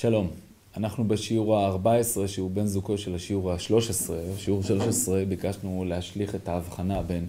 [0.00, 0.28] שלום,
[0.76, 4.12] אנחנו בשיעור ה-14, שהוא בן זוגו של השיעור ה-13.
[4.36, 7.26] בשיעור 13 ביקשנו להשליך את ההבחנה בין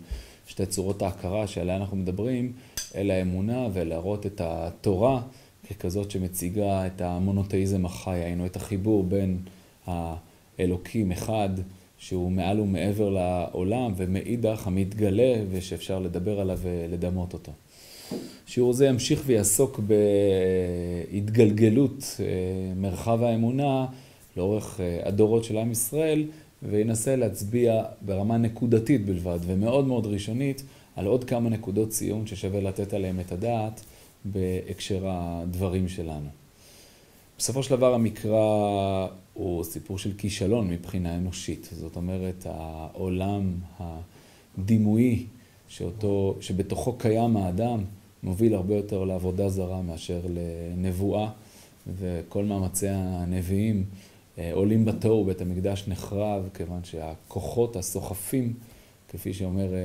[0.47, 2.53] שתי צורות ההכרה שעליה אנחנו מדברים,
[2.95, 5.21] אל האמונה ולהראות את התורה
[5.69, 9.37] ככזאת שמציגה את המונותאיזם החי, היינו את החיבור בין
[9.87, 11.49] האלוקים אחד,
[11.97, 17.51] שהוא מעל ומעבר לעולם, ומאידך המתגלה ושאפשר לדבר עליו ולדמות אותו.
[18.45, 19.79] שיעור זה ימשיך ויעסוק
[21.11, 22.25] בהתגלגלות אה,
[22.75, 23.85] מרחב האמונה
[24.37, 26.25] לאורך אה, הדורות של עם ישראל,
[26.63, 30.63] וינסה להצביע ברמה נקודתית בלבד ומאוד מאוד ראשונית
[30.95, 33.81] על עוד כמה נקודות ציון ששווה לתת עליהן את הדעת
[34.25, 36.29] בהקשר הדברים שלנו.
[37.37, 41.69] בסופו של דבר המקרא הוא סיפור של כישלון מבחינה אנושית.
[41.71, 45.25] זאת אומרת, העולם הדימויי
[45.67, 47.83] שאותו, שבתוכו קיים האדם,
[48.23, 51.29] מוביל הרבה יותר לעבודה זרה מאשר לנבואה,
[51.97, 53.83] וכל מאמצי הנביאים
[54.37, 58.53] אה, עולים בתוהו, בית המקדש נחרב, כיוון שהכוחות הסוחפים,
[59.09, 59.79] כפי שאומר אה,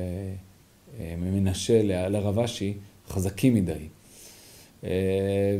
[0.99, 2.73] אה, מנשה לרבשי,
[3.07, 3.87] חזקים מדי.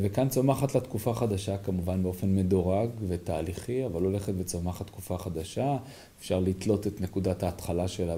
[0.01, 5.77] וכאן צומחת לה תקופה חדשה, כמובן באופן מדורג ותהליכי, אבל הולכת וצומחת תקופה חדשה.
[6.19, 8.17] אפשר לתלות את נקודת ההתחלה שלה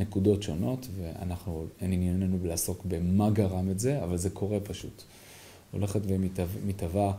[0.00, 5.02] נקודות שונות, ואנחנו, אין ענייננו לעסוק במה גרם את זה, אבל זה קורה פשוט.
[5.70, 7.12] הולכת ומתהווה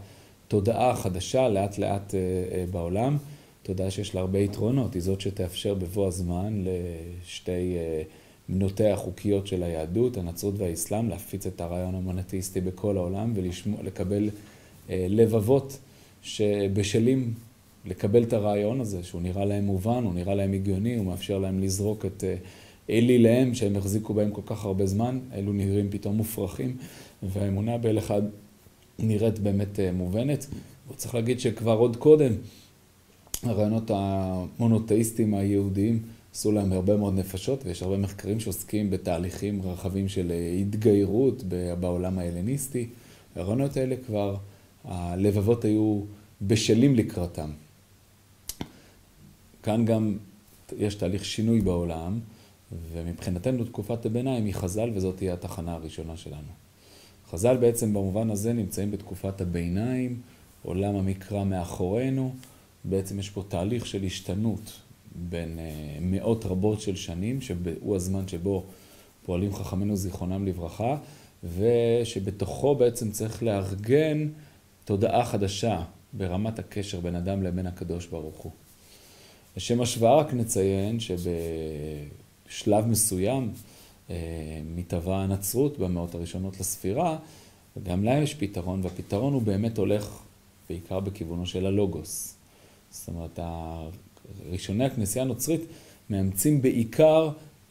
[0.47, 2.19] תודעה חדשה לאט לאט אה,
[2.51, 3.17] אה, בעולם,
[3.63, 8.01] תודעה שיש לה הרבה יתרונות, היא זאת שתאפשר בבוא הזמן לשתי אה,
[8.49, 14.29] בנותיה החוקיות של היהדות, הנצרות והאסלאם, להפיץ את הרעיון המונתאיסטי בכל העולם ולקבל
[14.89, 15.77] לבבות
[16.21, 17.33] שבשלים
[17.85, 21.59] לקבל את הרעיון הזה, שהוא נראה להם מובן, הוא נראה להם הגיוני, הוא מאפשר להם
[21.59, 22.23] לזרוק את
[22.91, 26.77] אליליהם שהם החזיקו בהם כל כך הרבה זמן, אלו נראים פתאום מופרכים,
[27.23, 28.21] והאמונה באל אחד
[28.99, 30.47] נראית באמת אה, מובנת.
[30.91, 32.31] וצריך להגיד שכבר עוד קודם,
[33.43, 35.99] הרעיונות המונותאיסטיים היהודיים
[36.33, 41.43] עשו להם הרבה מאוד נפשות, ויש הרבה מחקרים שעוסקים בתהליכים רחבים של אה, התגיירות
[41.79, 42.87] בעולם ההלניסטי.
[43.35, 44.35] הרעיונות האלה כבר,
[44.85, 46.01] הלבבות היו
[46.41, 47.49] בשלים לקראתם.
[49.63, 50.17] כאן גם
[50.77, 52.19] יש תהליך שינוי בעולם.
[52.91, 56.51] ומבחינתנו תקופת הביניים היא חז"ל, וזאת תהיה התחנה הראשונה שלנו.
[57.29, 60.21] חז"ל בעצם במובן הזה נמצאים בתקופת הביניים,
[60.63, 62.33] עולם המקרא מאחורינו,
[62.83, 64.71] בעצם יש פה תהליך של השתנות
[65.15, 65.61] בין uh,
[66.01, 68.63] מאות רבות של שנים, שהוא הזמן שבו
[69.25, 70.97] פועלים חכמינו זיכרונם לברכה,
[71.57, 74.27] ושבתוכו בעצם צריך לארגן
[74.85, 75.83] תודעה חדשה
[76.13, 78.51] ברמת הקשר בין אדם לבין הקדוש ברוך הוא.
[79.57, 81.17] לשם השוואה רק נציין שב...
[82.51, 83.51] שלב מסוים
[84.09, 84.15] אה,
[84.75, 87.17] מתהווה הנצרות במאות הראשונות לספירה,
[87.77, 90.19] וגם לה יש פתרון, והפתרון הוא באמת הולך
[90.69, 92.35] בעיקר בכיוונו של הלוגוס.
[92.91, 93.39] זאת אומרת,
[94.51, 95.61] ראשוני הכנסייה הנוצרית
[96.09, 97.29] מאמצים בעיקר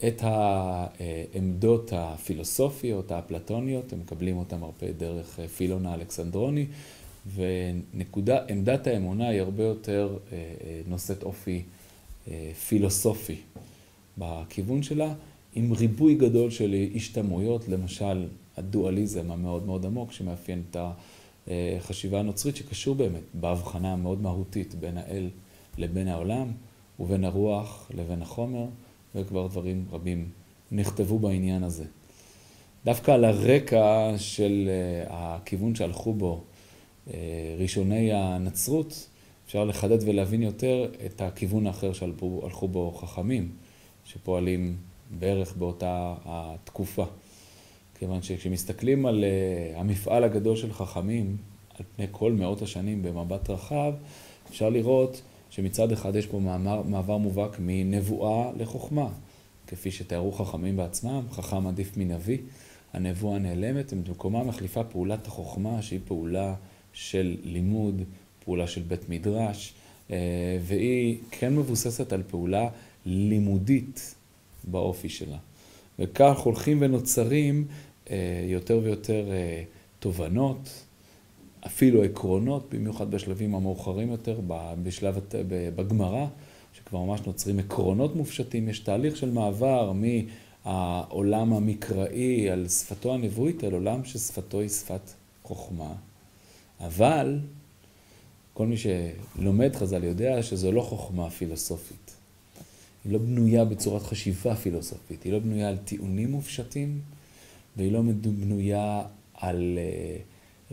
[0.09, 6.67] את העמדות הפילוסופיות, האפלטוניות, הם מקבלים אותם הרבה דרך פילון האלכסנדרוני,
[7.27, 11.63] ועמדת האמונה היא הרבה יותר אה, אה, נושאת אופי
[12.69, 13.37] פילוסופי.
[14.21, 15.15] בכיוון שלה,
[15.55, 18.27] עם ריבוי גדול של השתמעויות, למשל
[18.57, 20.77] הדואליזם המאוד מאוד עמוק שמאפיין את
[21.49, 25.29] החשיבה הנוצרית, שקשור באמת בהבחנה המאוד מהותית בין האל
[25.79, 26.53] לבין העולם,
[27.01, 28.67] ובין הרוח לבין החומר,
[29.15, 30.29] וכבר דברים רבים
[30.73, 31.85] נכתבו בעניין הזה.
[32.85, 36.43] דווקא על הרקע של אה, הכיוון שהלכו בו
[37.11, 39.09] אה, ראשוני הנצרות,
[39.47, 43.49] אפשר לחדד ולהבין יותר את הכיוון האחר שהלכו בו חכמים.
[44.13, 44.77] שפועלים
[45.19, 47.05] בערך באותה התקופה.
[47.99, 51.37] כיוון שכשמסתכלים על אה, המפעל הגדול של חכמים,
[51.79, 53.93] על פני כל מאות השנים במבט רחב,
[54.51, 59.09] אפשר לראות שמצד אחד יש פה מעבר, מעבר מובהק מנבואה לחוכמה.
[59.67, 62.39] כפי שתיארו חכמים בעצמם, חכם עדיף מנביא.
[62.93, 66.55] הנבואה נעלמת, ובמקומה מחליפה פעולת החוכמה, שהיא פעולה
[66.93, 68.03] של לימוד,
[68.45, 69.75] פעולה של בית מדרש,
[70.11, 70.17] אה,
[70.63, 72.69] והיא כן מבוססת על פעולה
[73.07, 74.15] לימודית
[74.65, 75.39] באופי שלה.
[75.99, 77.65] וכך הולכים ונוצרים
[78.11, 78.17] אה,
[78.49, 79.63] יותר ויותר אה,
[79.99, 80.85] תובנות,
[81.67, 84.41] אפילו עקרונות, במיוחד בשלבים המאוחרים יותר,
[84.83, 85.19] בשלב,
[85.49, 86.27] בגמרא,
[86.73, 88.69] שכבר ממש נוצרים עקרונות מופשטים.
[88.69, 95.11] יש תהליך של מעבר מהעולם המקראי על שפתו הנבואית אל עולם ששפתו היא שפת
[95.43, 95.93] חוכמה.
[96.81, 97.39] אבל
[98.55, 102.20] כל מי שלומד חז"ל יודע שזו לא חוכמה פילוסופית.
[103.05, 107.01] היא לא בנויה בצורת חשיבה פילוסופית, היא לא בנויה על טיעונים מופשטים,
[107.77, 109.03] והיא לא בנויה
[109.35, 110.17] על אה,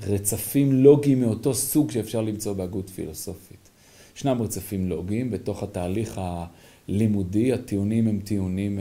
[0.08, 3.70] רצפים לוגיים מאותו סוג שאפשר למצוא בהגות פילוסופית.
[4.16, 8.80] ישנם רצפים לוגיים בתוך התהליך הלימודי, הטיעונים הם טיעונים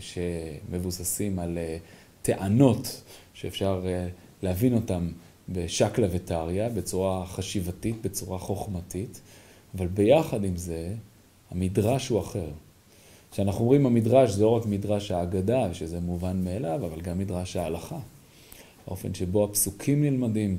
[0.00, 1.58] שמבוססים על
[2.22, 3.02] טענות
[3.34, 3.84] שאפשר
[4.42, 5.08] להבין אותם
[5.48, 9.20] בשקלא וטריא, בצורה חשיבתית, בצורה חוכמתית,
[9.76, 10.94] אבל ביחד עם זה,
[11.50, 12.48] המדרש הוא אחר.
[13.36, 17.98] כשאנחנו אומרים המדרש, זה לא רק מדרש האגדה, שזה מובן מאליו, אבל גם מדרש ההלכה.
[18.86, 20.58] האופן שבו הפסוקים נלמדים.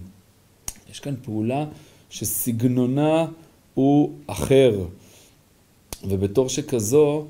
[0.91, 1.65] יש כאן פעולה
[2.09, 3.25] שסגנונה
[3.73, 4.85] הוא אחר,
[6.07, 7.25] ובתור שכזו,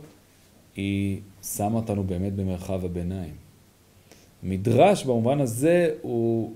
[0.75, 3.33] היא שמה אותנו באמת במרחב הביניים.
[4.43, 6.53] מדרש במובן הזה הוא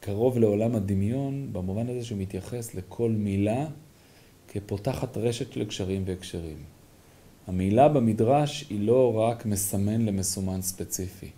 [0.00, 3.66] קרוב לעולם הדמיון, במובן הזה שהוא מתייחס לכל מילה
[4.48, 6.75] כפותחת רשת של קשרים והקשרים.
[7.46, 11.30] המילה במדרש היא לא רק מסמן למסומן ספציפי.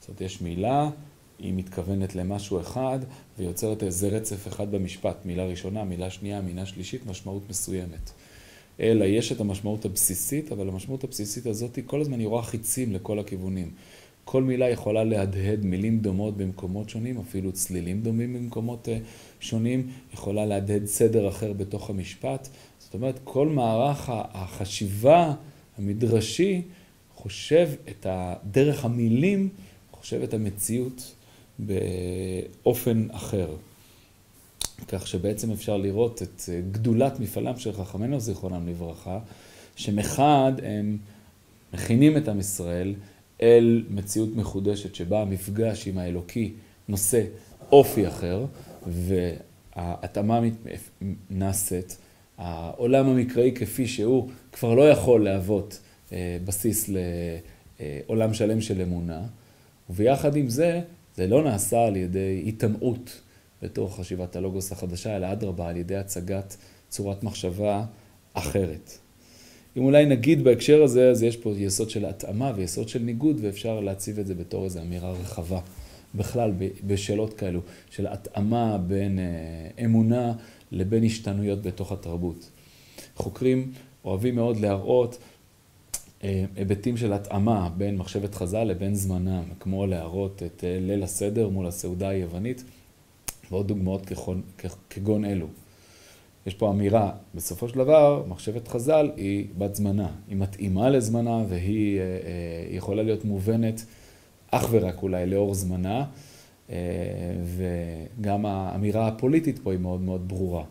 [0.00, 0.90] זאת אומרת, יש מילה,
[1.38, 2.98] היא מתכוונת למשהו אחד,
[3.38, 8.10] ויוצרת איזה רצף אחד במשפט, מילה ראשונה, מילה שנייה, מילה שלישית, משמעות מסוימת.
[8.80, 13.18] אלא יש את המשמעות הבסיסית, אבל המשמעות הבסיסית הזאת, כל הזמן היא רואה חיצים לכל
[13.18, 13.70] הכיוונים.
[14.24, 18.98] כל מילה יכולה להדהד מילים דומות במקומות שונים, אפילו צלילים דומים במקומות אה,
[19.40, 22.48] שונים, יכולה להדהד סדר אחר בתוך המשפט.
[22.78, 25.34] זאת אומרת, כל מערך החשיבה
[25.78, 26.62] המדרשי
[27.14, 28.06] חושב את
[28.50, 29.48] דרך המילים,
[29.90, 31.14] חושב את המציאות
[31.58, 33.48] באופן אחר.
[34.88, 39.18] כך שבעצם אפשר לראות את גדולת מפעלם של חכמינו זיכרונם לברכה,
[39.76, 40.98] שמחד הם
[41.74, 42.94] מכינים את עם ישראל
[43.42, 46.52] אל מציאות מחודשת שבה המפגש עם האלוקי
[46.88, 47.24] נושא
[47.72, 48.44] אופי אחר,
[48.86, 50.40] וההתאמה
[51.30, 51.96] נעשית.
[52.38, 55.80] העולם המקראי כפי שהוא כבר לא יכול להוות
[56.12, 56.90] אה, בסיס
[57.78, 59.22] לעולם שלם של אמונה,
[59.90, 60.80] וביחד עם זה,
[61.16, 63.20] זה לא נעשה על ידי היטמעות
[63.62, 66.56] בתוך חשיבת הלוגוס החדשה, אלא אדרבה, על ידי הצגת
[66.88, 67.84] צורת מחשבה
[68.32, 68.98] אחרת.
[69.76, 73.80] אם אולי נגיד בהקשר הזה, אז יש פה יסוד של התאמה ויסוד של ניגוד, ואפשר
[73.80, 75.60] להציב את זה בתור איזו אמירה רחבה.
[76.14, 76.52] בכלל,
[76.86, 77.60] בשאלות כאלו,
[77.90, 80.32] של התאמה בין אה, אמונה
[80.72, 82.50] לבין השתנויות בתוך התרבות.
[83.16, 83.72] חוקרים
[84.04, 85.18] אוהבים מאוד להראות
[86.24, 91.48] אה, היבטים של התאמה בין מחשבת חז"ל לבין זמנם, כמו להראות את אה, ליל הסדר
[91.48, 92.64] מול הסעודה היוונית,
[93.50, 94.12] ועוד דוגמאות
[94.90, 95.46] כגון אלו.
[96.46, 102.00] יש פה אמירה, בסופו של דבר, מחשבת חז"ל היא בת זמנה, היא מתאימה לזמנה והיא
[102.70, 103.84] יכולה להיות מובנת
[104.56, 106.04] אך ורק אולי לאור זמנה,
[106.70, 106.76] אה,
[107.44, 110.64] וגם האמירה הפוליטית פה היא מאוד מאוד ברורה.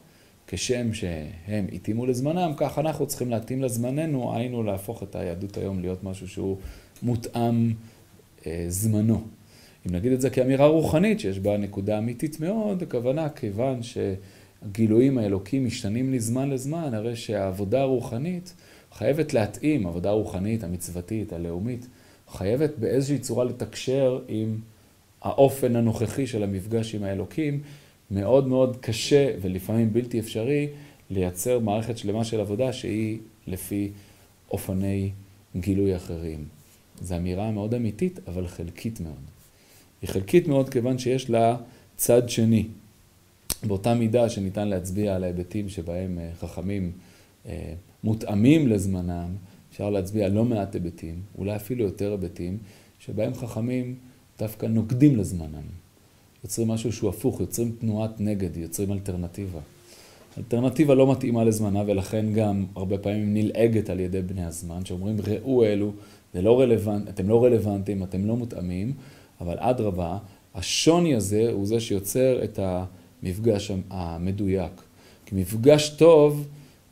[0.47, 6.03] כשם שהם התאימו לזמנם, כך אנחנו צריכים להתאים לזמננו, היינו להפוך את היהדות היום להיות
[6.03, 6.57] משהו שהוא
[7.03, 7.71] מותאם
[8.67, 9.21] זמנו.
[9.87, 13.97] אם נגיד את זה כאמירה רוחנית, שיש בה נקודה אמיתית מאוד, הכוונה כיוון ש...
[14.65, 18.53] הגילויים האלוקים משתנים מזמן לזמן, הרי שהעבודה הרוחנית
[18.93, 21.87] חייבת להתאים, עבודה הרוחנית, המצוותית, הלאומית,
[22.31, 24.59] חייבת באיזושהי צורה לתקשר עם
[25.21, 27.61] האופן הנוכחי של המפגש עם האלוקים.
[28.11, 30.67] מאוד מאוד קשה ולפעמים בלתי אפשרי
[31.09, 33.91] לייצר מערכת שלמה של עבודה שהיא לפי
[34.51, 35.09] אופני
[35.55, 36.45] גילוי אחרים.
[37.01, 39.23] זו אמירה מאוד אמיתית, אבל חלקית מאוד.
[40.01, 41.57] היא חלקית מאוד כיוון שיש לה
[41.95, 42.65] צד שני.
[43.63, 46.91] באותה מידה שניתן להצביע על ההיבטים שבהם אה, חכמים
[47.45, 49.35] אה, מותאמים לזמנם,
[49.75, 52.57] אפשר להצביע לא מעט היבטים, אולי אפילו יותר היבטים,
[52.99, 53.95] שבהם חכמים
[54.39, 55.67] דווקא נוגדים לזמנם.
[56.43, 59.59] יוצרים משהו שהוא הפוך, יוצרים תנועת נגד, יוצרים אלטרנטיבה.
[60.37, 65.63] אלטרנטיבה לא מתאימה לזמנה ולכן גם הרבה פעמים נלעגת על ידי בני הזמן, שאומרים ראו
[65.63, 65.91] אלו,
[66.33, 68.93] זה לא רלוונט, אתם לא רלוונטיים, אתם לא מותאמים,
[69.41, 70.17] אבל אדרבה,
[70.55, 72.59] השוני הזה הוא זה שיוצר את.
[73.25, 74.81] המפגש המדויק.
[75.25, 76.47] כי מפגש טוב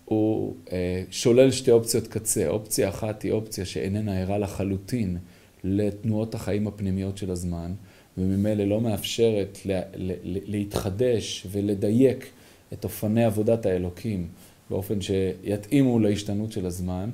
[0.05, 2.48] הוא אה, שולל שתי אופציות קצה.
[2.48, 5.17] אופציה אחת היא אופציה שאיננה ערה לחלוטין
[5.63, 7.74] לתנועות החיים הפנימיות של הזמן,
[8.17, 12.25] וממילא לא מאפשרת לה, לה, להתחדש ולדייק
[12.74, 14.27] את אופני עבודת האלוקים
[14.69, 17.10] באופן שיתאימו להשתנות של הזמן.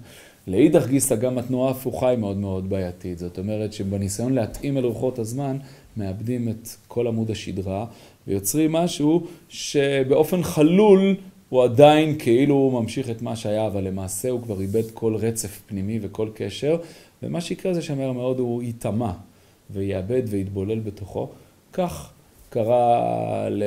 [0.47, 3.17] לאידך גיסא גם התנועה ההפוכה היא מאוד מאוד בעייתית.
[3.17, 5.57] זאת אומרת שבניסיון להתאים אל רוחות הזמן,
[5.97, 7.85] מאבדים את כל עמוד השדרה
[8.27, 11.15] ויוצרים משהו שבאופן חלול
[11.49, 15.61] הוא עדיין כאילו הוא ממשיך את מה שהיה, אבל למעשה הוא כבר איבד כל רצף
[15.67, 16.77] פנימי וכל קשר,
[17.23, 19.11] ומה שיקרה זה שמהר מאוד הוא ייטמע
[19.69, 21.29] ויאבד ויתבולל בתוכו.
[21.73, 22.11] כך
[22.49, 23.65] קרה לא...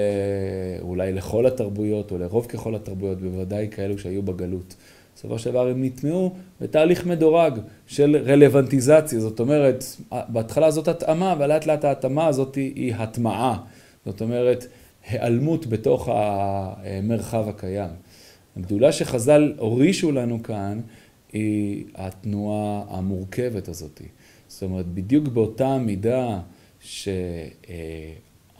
[0.80, 4.74] אולי לכל התרבויות, או לרוב ככל התרבויות, בוודאי כאלו שהיו בגלות.
[5.16, 9.84] בסופו של דבר הם נטמעו בתהליך מדורג של רלוונטיזציה, זאת אומרת,
[10.28, 13.58] בהתחלה זאת התאמה, ולאט לאט ההתאמה הזאת היא הטמעה.
[14.06, 14.66] זאת אומרת,
[15.08, 17.90] היעלמות בתוך המרחב הקיים.
[18.56, 20.80] הגדולה שחז"ל הורישו לנו כאן
[21.32, 24.02] היא התנועה המורכבת הזאת.
[24.48, 26.40] זאת אומרת, בדיוק באותה מידה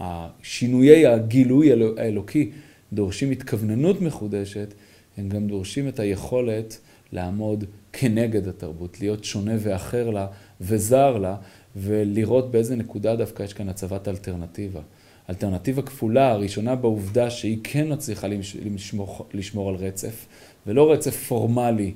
[0.01, 2.51] שהשינויי הגילוי האלוקי
[2.93, 4.75] דורשים התכווננות מחודשת,
[5.17, 6.79] הם גם דורשים את היכולת
[7.13, 10.27] לעמוד כנגד התרבות, להיות שונה ואחר לה
[10.61, 11.37] וזר לה,
[11.77, 14.81] ולראות באיזה נקודה דווקא יש כאן הצבת אלטרנטיבה.
[15.31, 18.27] אלטרנטיבה כפולה, הראשונה בעובדה שהיא כן מצליחה
[18.75, 20.27] לשמור, לשמור על רצף,
[20.67, 21.93] ולא רצף פורמלי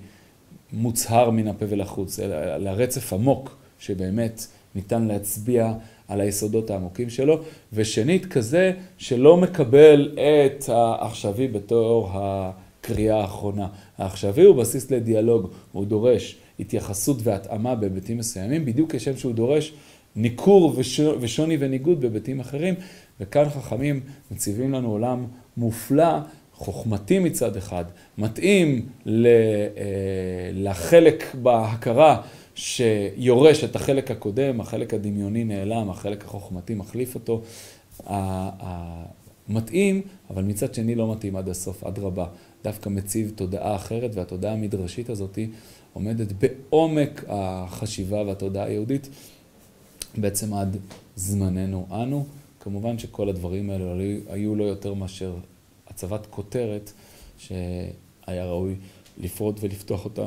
[0.72, 5.72] מוצהר מן הפה ולחוץ, אלא רצף עמוק, שבאמת ניתן להצביע
[6.08, 7.40] על היסודות העמוקים שלו,
[7.72, 13.68] ושנית כזה שלא מקבל את העכשווי בתור הקריאה האחרונה.
[13.98, 19.72] העכשווי הוא בסיס לדיאלוג, הוא דורש התייחסות והתאמה בהיבטים מסוימים, בדיוק כשם שהוא דורש
[20.16, 20.74] ניכור
[21.20, 22.74] ושוני וניגוד בהיבטים אחרים,
[23.20, 26.18] וכאן חכמים מציבים לנו עולם מופלא,
[26.54, 27.84] חוכמתי מצד אחד,
[28.18, 29.12] מתאים אה,
[30.52, 32.22] לחלק בהכרה
[32.54, 37.42] שיורש את החלק הקודם, החלק הדמיוני נעלם, החלק החוכמתי מחליף אותו.
[39.48, 42.26] מתאים, אבל מצד שני לא מתאים עד הסוף, אדרבה.
[42.64, 45.38] דווקא מציב תודעה אחרת, והתודעה המדרשית הזאת
[45.92, 49.08] עומדת בעומק החשיבה והתודעה היהודית,
[50.18, 50.76] בעצם עד
[51.16, 52.26] זמננו אנו.
[52.60, 53.92] כמובן שכל הדברים האלו
[54.28, 55.34] היו לא יותר מאשר
[55.88, 56.92] הצבת כותרת,
[57.38, 58.74] שהיה ראוי
[59.18, 60.26] לפרוט ולפתוח אותה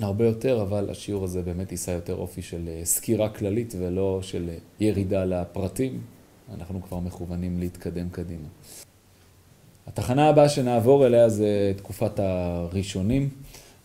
[0.00, 4.48] הרבה יותר, אבל השיעור הזה באמת יישא יותר אופי של אה, סקירה כללית ולא של
[4.48, 6.00] אה, ירידה לפרטים.
[6.54, 8.48] אנחנו כבר מכוונים להתקדם קדימה.
[9.86, 13.28] התחנה הבאה שנעבור אליה זה תקופת הראשונים.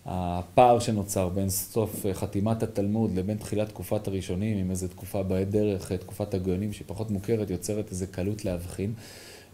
[0.07, 5.49] הפער שנוצר בין סוף אה, חתימת התלמוד לבין תחילת תקופת הראשונים, עם איזו תקופה בעת
[5.49, 8.93] דרך, תקופת הגאונים שהיא פחות מוכרת, יוצרת איזו קלות להבחין.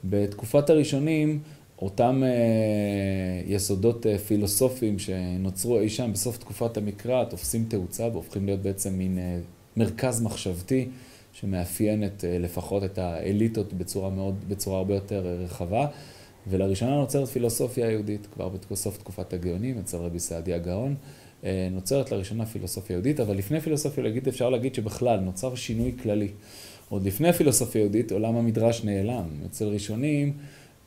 [0.03, 1.39] בתקופת הראשונים
[1.81, 8.59] אותם אה, יסודות אה, פילוסופיים שנוצרו אי שם בסוף תקופת המקרא תופסים תאוצה והופכים להיות
[8.59, 9.39] בעצם מין אה,
[9.77, 10.87] מרכז מחשבתי
[11.33, 15.87] שמאפיין את, לפחות את האליטות בצורה, מאוד, בצורה הרבה יותר רחבה.
[16.47, 20.95] ולראשונה נוצרת פילוסופיה יהודית, כבר בסוף תקופת הגאונים, אצל רבי סעדיה גאון,
[21.71, 26.27] נוצרת לראשונה פילוסופיה יהודית, אבל לפני פילוסופיה יהודית אפשר להגיד שבכלל נוצר שינוי כללי.
[26.89, 29.25] עוד לפני פילוסופיה יהודית עולם המדרש נעלם.
[29.45, 30.33] אצל ראשונים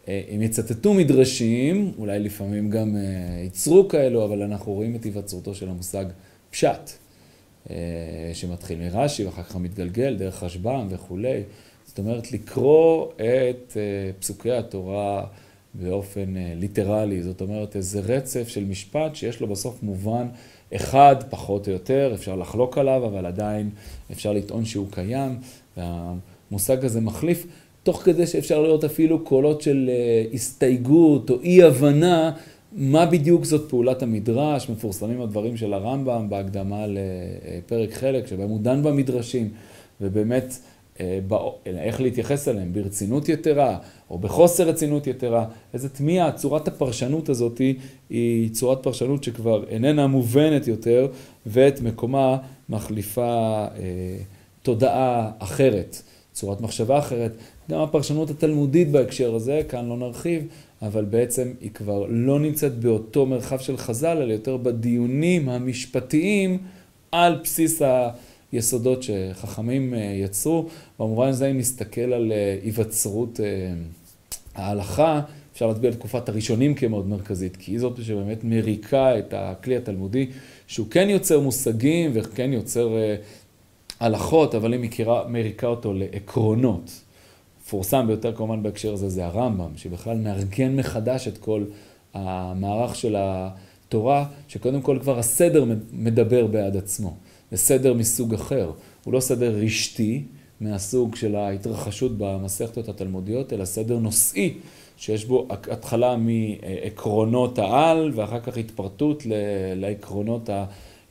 [0.09, 5.55] אה, הם יצטטו מדרשים, אולי לפעמים גם אה, ייצרו כאלו, אבל אנחנו רואים את היווצרותו
[5.55, 6.05] של המושג
[6.51, 6.91] פשט,
[7.71, 7.77] אה,
[8.33, 11.43] שמתחיל מרש"י ואחר כך מתגלגל דרך רשב"ם וכולי.
[11.87, 13.77] זאת אומרת, לקרוא את
[14.19, 15.27] פסוקי התורה
[15.83, 20.27] באופן ליטרלי, זאת אומרת, איזה רצף של משפט שיש לו בסוף מובן
[20.75, 23.71] אחד, פחות או יותר, אפשר לחלוק עליו, אבל עדיין
[24.13, 25.39] אפשר לטעון שהוא קיים,
[25.77, 27.47] והמושג הזה מחליף
[27.83, 32.33] תוך כדי שאפשר לראות אפילו קולות של אה, הסתייגות או אי-הבנה
[32.73, 38.83] מה בדיוק זאת פעולת המדרש, מפורסמים הדברים של הרמב"ם בהקדמה לפרק חלק, שבהם הוא דן
[38.83, 39.49] במדרשים,
[40.01, 40.55] ובאמת
[41.01, 41.19] אה,
[41.67, 43.79] איך להתייחס אליהם, ברצינות יתרה
[44.11, 47.61] או בחוסר רצינות יתרה, איזה תמיהה, צורת הפרשנות הזאת
[48.11, 51.09] היא צורת פרשנות שכבר איננה מובנת יותר,
[51.47, 52.39] ואת מקומה
[52.69, 54.19] מחליפה אה,
[54.63, 57.33] תודעה אחרת, צורת מחשבה אחרת.
[57.71, 60.47] גם הפרשנות התלמודית בהקשר הזה, כאן לא נרחיב,
[60.83, 66.59] אבל בעצם היא כבר לא נמצאת באותו מרחב של חז"ל, אלא יותר בדיונים המשפטיים
[67.13, 67.83] על בסיס
[68.53, 70.67] היסודות שחכמים אה, יצרו.
[70.99, 73.73] במובן הזה, אם נסתכל על אה, היווצרות אה,
[74.55, 75.21] ההלכה,
[75.53, 80.27] אפשר להצביע על תקופת הראשונים כמאוד מרכזית, כי היא זאת שבאמת מריקה את הכלי התלמודי,
[80.67, 82.97] שהוא כן יוצר מושגים וכן יוצר
[84.01, 87.01] הלכות, אבל היא מכירה, מריקה אותו לעקרונות.
[87.67, 91.65] המפורסם ביותר כמובן בהקשר הזה זה הרמב"ם, שבכלל מארגן מחדש את כל
[92.15, 97.15] המערך של התורה, שקודם כל כבר הסדר מדבר בעד עצמו.
[97.51, 98.71] זה סדר מסוג אחר.
[99.05, 100.23] הוא לא סדר רשתי
[100.61, 104.55] מהסוג של ההתרחשות במסכתות התלמודיות, אלא סדר נושאי,
[104.97, 109.23] שיש בו התחלה מעקרונות העל, ואחר כך התפרטות
[109.77, 110.51] לעקרונות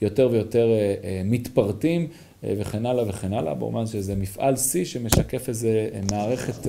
[0.02, 2.08] היותר ויותר אה, אה, מתפרטים.
[2.44, 6.68] אה, וכן הלאה וכן הלאה, במובן שזה מפעל C שמשקף איזו אה, מערכת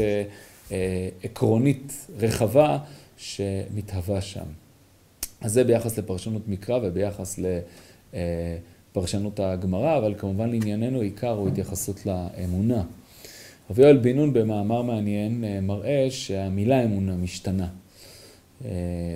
[1.24, 2.78] עקרונית רחבה
[3.16, 4.44] שמתהווה שם.
[5.40, 7.38] אז זה ביחס לפרשנות מקרא וביחס
[8.96, 12.82] לפרשנות הגמרא, אבל כמובן לענייננו עיקר הוא התייחסות לאמונה.
[13.70, 17.68] רבי יואל בן נון במאמר מעניין מראה שהמילה אמונה משתנה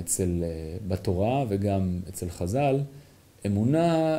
[0.00, 0.44] אצל,
[0.88, 2.80] בתורה וגם אצל חז"ל.
[3.46, 4.18] אמונה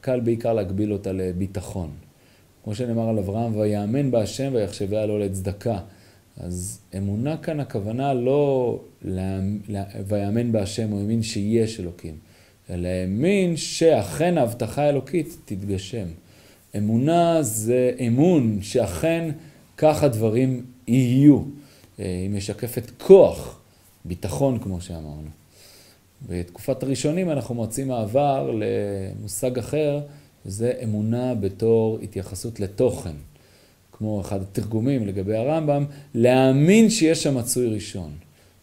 [0.00, 1.90] קל בעיקר להגביל אותה לביטחון.
[2.64, 5.78] כמו שנאמר על אברהם, ויאמן בהשם ויחשביה לו לצדקה.
[6.36, 8.80] אז אמונה כאן הכוונה לא
[10.06, 12.14] ויאמן בהשם, הוא האמין שיש אלוקים,
[12.70, 16.06] אלא האמין שאכן ההבטחה האלוקית תתגשם.
[16.76, 19.30] אמונה זה אמון שאכן
[19.76, 21.42] כך הדברים יהיו.
[21.98, 23.58] היא משקפת כוח,
[24.04, 25.28] ביטחון כמו שאמרנו.
[26.28, 30.00] בתקופת הראשונים אנחנו מוצאים מעבר למושג אחר,
[30.46, 33.14] וזה אמונה בתור התייחסות לתוכן.
[33.92, 38.10] כמו אחד התרגומים לגבי הרמב"ם, להאמין שיש שם מצוי ראשון.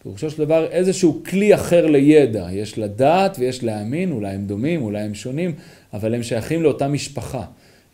[0.04, 5.02] פירושו של דבר איזשהו כלי אחר לידע, יש לדעת ויש להאמין, אולי הם דומים, אולי
[5.02, 5.54] הם שונים,
[5.92, 7.44] אבל הם שייכים לאותה משפחה.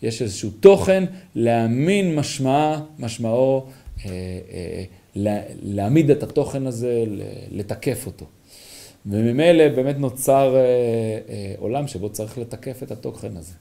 [0.03, 3.67] יש איזשהו תוכן, להאמין משמעה, משמעו,
[4.07, 4.11] אה,
[4.53, 7.05] אה, להעמיד את התוכן הזה,
[7.51, 8.27] לתקף אותו.
[9.07, 10.61] וממילא באמת נוצר אה,
[11.29, 13.55] אה, עולם שבו צריך לתקף את התוכן הזה.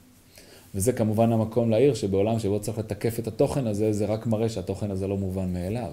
[0.74, 4.90] וזה כמובן המקום להעיר שבעולם שבו צריך לתקף את התוכן הזה, זה רק מראה שהתוכן
[4.90, 5.90] הזה לא מובן מאליו.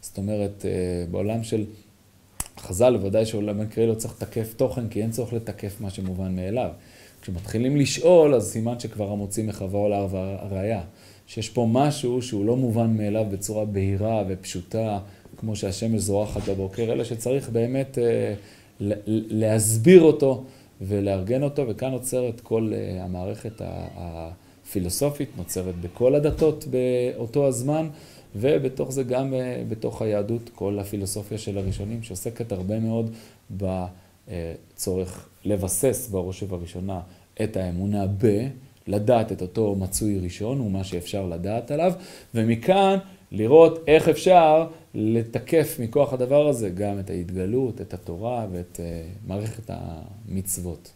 [0.00, 0.70] זאת אומרת, אה,
[1.10, 1.64] בעולם של
[2.60, 6.70] חז"ל, ודאי שעולם מקראי לא צריך לתקף תוכן, כי אין צורך לתקף מה שמובן מאליו.
[7.22, 10.80] כשמתחילים לשאול, אז סימן שכבר המוציא מחברו להר והראיה.
[11.26, 14.98] שיש פה משהו שהוא לא מובן מאליו בצורה בהירה ופשוטה,
[15.36, 18.34] כמו שהשמש זורחת בבוקר, אלא שצריך באמת אה,
[19.30, 20.44] להסביר אותו
[20.80, 23.62] ולארגן אותו, וכאן נוצרת כל אה, המערכת
[23.96, 27.88] הפילוסופית, נוצרת בכל הדתות באותו הזמן,
[28.40, 33.10] ובתוך זה גם אה, בתוך היהדות, כל הפילוסופיה של הראשונים, שעוסקת הרבה מאוד
[33.50, 37.00] בצורך לבסס בראש ובראשונה
[37.42, 38.48] את האמונה ב...
[38.88, 41.92] לדעת את אותו מצוי ראשון, הוא מה שאפשר לדעת עליו,
[42.34, 42.98] ומכאן
[43.32, 49.70] לראות איך אפשר לתקף מכוח הדבר הזה גם את ההתגלות, את התורה ואת uh, מערכת
[49.70, 50.90] המצוות.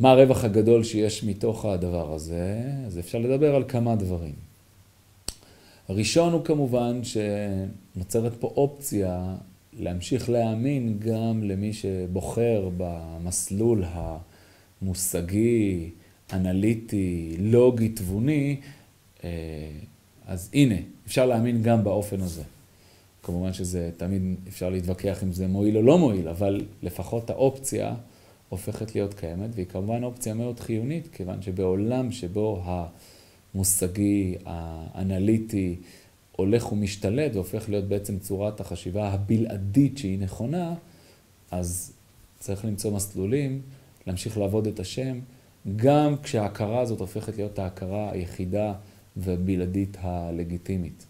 [0.00, 2.62] מה הרווח הגדול שיש מתוך הדבר הזה?
[2.86, 4.49] אז אפשר לדבר על כמה דברים.
[5.90, 9.34] הראשון הוא כמובן שנוצרת פה אופציה
[9.72, 13.84] להמשיך להאמין גם למי שבוחר במסלול
[14.82, 15.90] המושגי,
[16.32, 18.60] אנליטי, לוגי, תבוני,
[19.24, 19.30] אה,
[20.26, 20.74] אז הנה,
[21.06, 22.42] אפשר להאמין גם באופן הזה.
[23.22, 27.94] כמובן שזה תמיד אפשר להתווכח אם זה מועיל או לא מועיל, אבל לפחות האופציה
[28.48, 32.62] הופכת להיות קיימת, והיא כמובן אופציה מאוד חיונית, כיוון שבעולם שבו
[33.54, 35.76] המושגי, האנליטי,
[36.36, 40.74] הולך ומשתלט והופך להיות בעצם צורת החשיבה הבלעדית שהיא נכונה,
[41.50, 41.92] אז
[42.38, 43.60] צריך למצוא מסלולים,
[44.06, 45.18] להמשיך לעבוד את השם,
[45.76, 48.72] גם כשההכרה הזאת הופכת להיות ההכרה היחידה
[49.16, 51.06] והבלעדית הלגיטימית.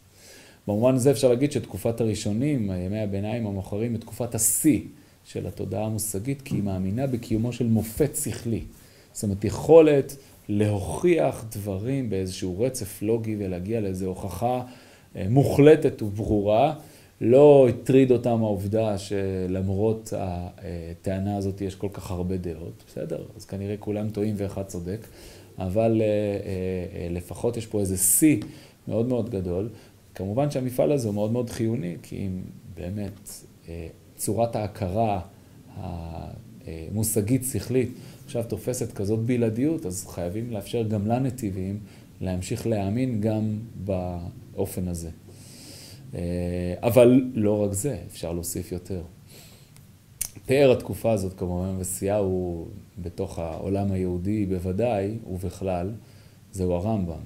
[0.67, 4.81] במובן הזה אפשר להגיד שתקופת הראשונים, ימי הביניים המאוחרים, היא תקופת השיא
[5.25, 8.63] של התודעה המושגית, כי היא מאמינה בקיומו של מופת שכלי.
[9.13, 10.17] זאת אומרת, יכולת
[10.53, 14.63] להוכיח דברים באיזשהו רצף לוגי ולהגיע לאיזו הוכחה
[15.17, 16.75] אה, מוחלטת וברורה.
[17.21, 23.25] לא הטריד אותם העובדה שלמרות הטענה הזאת יש כל כך הרבה דעות, בסדר?
[23.37, 25.07] אז כנראה כולם טועים ואחד צודק,
[25.59, 28.41] אבל אה, אה, לפחות יש פה איזה שיא
[28.89, 29.69] מאוד מאוד גדול.
[30.15, 32.43] כמובן שהמפעל הזה הוא מאוד מאוד חיוני, כי אם
[32.75, 33.31] באמת
[34.17, 35.21] צורת ההכרה
[35.77, 37.91] המושגית, שכלית,
[38.31, 41.79] עכשיו תופסת כזאת בלעדיות, אז חייבים לאפשר גם לנתיבים
[42.21, 45.11] להמשיך להאמין גם באופן הזה.
[46.15, 49.03] אה, אבל לא רק זה, אפשר להוסיף יותר.
[50.47, 52.69] פאר התקופה הזאת כמובן ושיאהו
[53.03, 55.93] בתוך העולם היהודי בוודאי, ובכלל,
[56.53, 57.23] זהו הרמב"ם.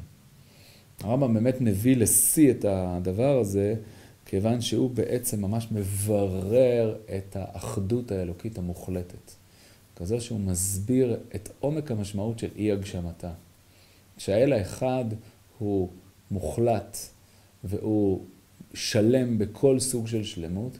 [1.00, 3.74] הרמב"ם באמת מביא לשיא את הדבר הזה,
[4.26, 9.43] כיוון שהוא בעצם ממש מברר את האחדות האלוקית המוחלטת.
[9.96, 13.32] כזו שהוא מסביר את עומק המשמעות של אי הגשמתה.
[14.18, 15.04] שהאל האחד
[15.58, 15.88] הוא
[16.30, 16.96] מוחלט
[17.64, 18.24] והוא
[18.74, 20.78] שלם בכל סוג של שלמות,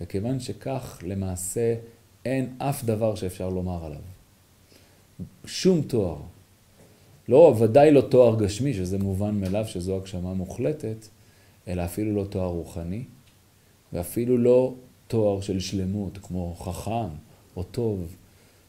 [0.00, 1.74] וכיוון שכך למעשה
[2.24, 4.00] אין אף דבר שאפשר לומר עליו.
[5.44, 6.16] שום תואר.
[7.28, 11.06] לא, ודאי לא תואר גשמי, שזה מובן מאליו שזו הגשמה מוחלטת,
[11.68, 13.04] אלא אפילו לא תואר רוחני,
[13.92, 14.74] ואפילו לא
[15.08, 17.08] תואר של שלמות, כמו חכם
[17.56, 18.16] או טוב.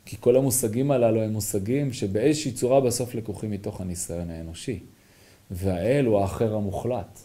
[0.09, 4.79] כי כל המושגים הללו הם מושגים שבאיזושהי צורה בסוף לקוחים מתוך הניסיון האנושי.
[5.51, 7.19] והאל הוא האחר המוחלט.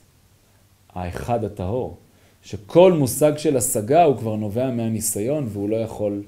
[0.92, 1.96] האחד הטהור,
[2.42, 6.22] שכל מושג של השגה הוא כבר נובע מהניסיון והוא לא יכול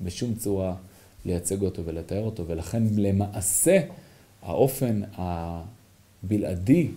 [0.00, 0.74] בשום צורה
[1.24, 3.80] לייצג אותו ולתאר אותו, ולכן למעשה
[4.42, 6.88] האופן הבלעדי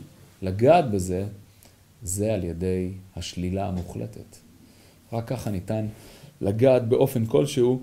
[0.41, 1.25] לגעת בזה,
[2.03, 4.38] זה על ידי השלילה המוחלטת.
[5.13, 5.86] רק ככה ניתן
[6.41, 7.81] לגעת באופן כלשהו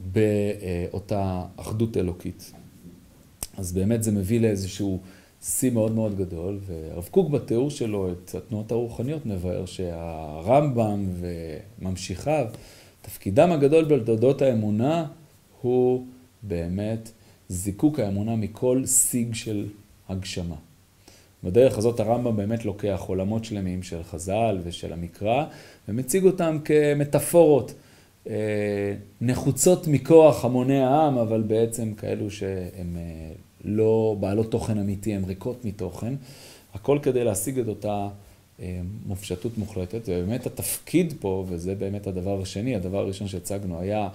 [0.00, 2.52] באותה אחדות אלוקית.
[3.56, 5.00] אז באמת זה מביא לאיזשהו
[5.42, 12.46] שיא מאוד מאוד גדול, והרב קוק בתיאור שלו את התנועות הרוחניות מבאר שהרמב"ם וממשיכיו,
[13.02, 15.06] תפקידם הגדול בתולדות האמונה
[15.62, 16.06] הוא
[16.42, 17.10] באמת
[17.48, 19.66] זיקוק האמונה מכל סיג של
[20.08, 20.56] הגשמה.
[21.44, 25.44] בדרך הזאת הרמב"ם באמת לוקח עולמות שלמים של חז"ל ושל המקרא
[25.88, 27.74] ומציג אותם כמטאפורות
[29.20, 33.32] נחוצות מכוח המוני העם, אבל בעצם כאלו שהן אה,
[33.64, 36.14] לא בעלות תוכן אמיתי, הן ריקות מתוכן.
[36.74, 38.08] הכל כדי להשיג את אותה
[38.60, 44.08] אה, מופשטות מוחלטת, ובאמת התפקיד פה, וזה באמת הדבר השני, הדבר הראשון שהצגנו היה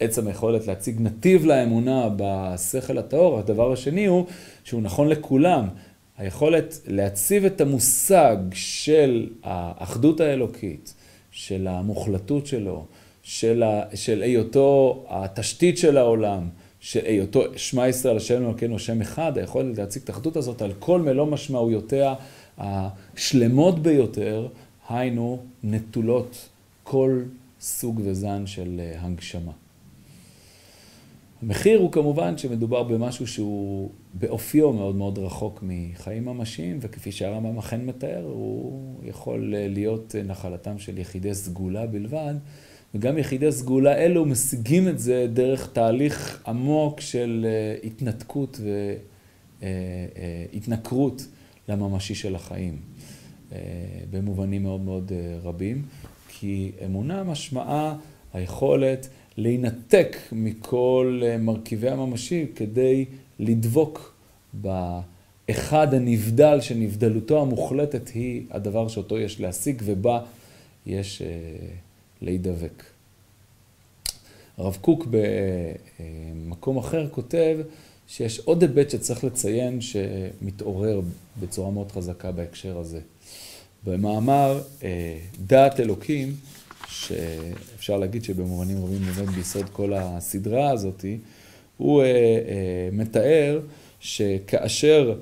[0.00, 4.26] עצם היכולת להציג נתיב לאמונה בשכל הטהור, הדבר השני הוא
[4.64, 5.68] שהוא נכון לכולם.
[6.18, 10.94] היכולת להציב את המושג של האחדות האלוקית,
[11.30, 12.86] של המוחלטות שלו,
[13.30, 16.48] של, ה, של היותו התשתית של העולם,
[16.80, 21.00] של היותו שמע ישראל השם אלוקינו השם אחד, היכולת להציג את האחדות הזאת על כל
[21.00, 22.14] מלוא משמעויותיה
[22.58, 24.48] השלמות ביותר,
[24.88, 26.48] היינו נטולות
[26.82, 27.22] כל
[27.60, 29.52] סוג וזן של אה, הגשמה.
[31.42, 37.80] המחיר הוא כמובן שמדובר במשהו שהוא באופיו מאוד מאוד רחוק מחיים ממשיים, וכפי שהרמב"ם אכן
[37.86, 42.34] מתאר, הוא יכול להיות נחלתם של יחידי סגולה בלבד,
[42.94, 48.60] וגם יחידי סגולה אלו משיגים את זה דרך תהליך עמוק של אה, התנתקות
[49.60, 51.26] והתנכרות
[51.70, 52.76] לממשי של החיים,
[53.52, 53.58] אה,
[54.10, 55.82] במובנים מאוד מאוד אה, רבים,
[56.28, 57.96] כי אמונה משמעה
[58.32, 63.04] היכולת להינתק מכל אה, מרכיבי הממשי כדי
[63.38, 64.14] לדבוק
[64.52, 70.20] באחד הנבדל, שנבדלותו המוחלטת היא הדבר שאותו יש להשיג ובה
[70.86, 71.22] יש
[72.22, 72.84] להידבק.
[74.56, 77.58] הרב קוק במקום אחר כותב
[78.08, 81.00] שיש עוד היבט שצריך לציין שמתעורר
[81.40, 83.00] בצורה מאוד חזקה בהקשר הזה.
[83.84, 84.62] במאמר
[85.46, 86.34] דעת אלוקים,
[86.90, 91.04] שאפשר להגיד שבמובנים רבים עומד ביסוד כל הסדרה הזאת,
[91.76, 93.60] הוא אה, אה, מתאר
[94.00, 95.14] שכאשר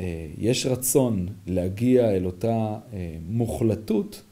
[0.00, 2.76] אה, יש רצון להגיע אל אותה
[3.28, 4.22] מוחלטות,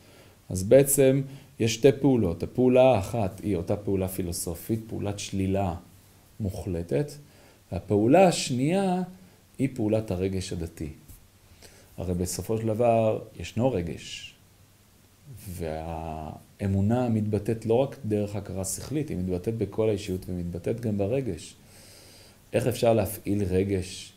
[0.48, 1.22] אז בעצם
[1.60, 2.42] יש שתי פעולות.
[2.42, 5.74] הפעולה האחת היא אותה פעולה פילוסופית, פעולת שלילה
[6.40, 7.12] מוחלטת,
[7.72, 9.02] והפעולה השנייה
[9.58, 10.88] היא פעולת הרגש הדתי.
[11.96, 14.34] הרי בסופו של דבר ישנו רגש,
[15.48, 21.54] והאמונה מתבטאת לא רק דרך הכרה שכלית, היא מתבטאת בכל האישיות ומתבטאת גם ברגש.
[22.52, 24.12] איך אפשר להפעיל רגש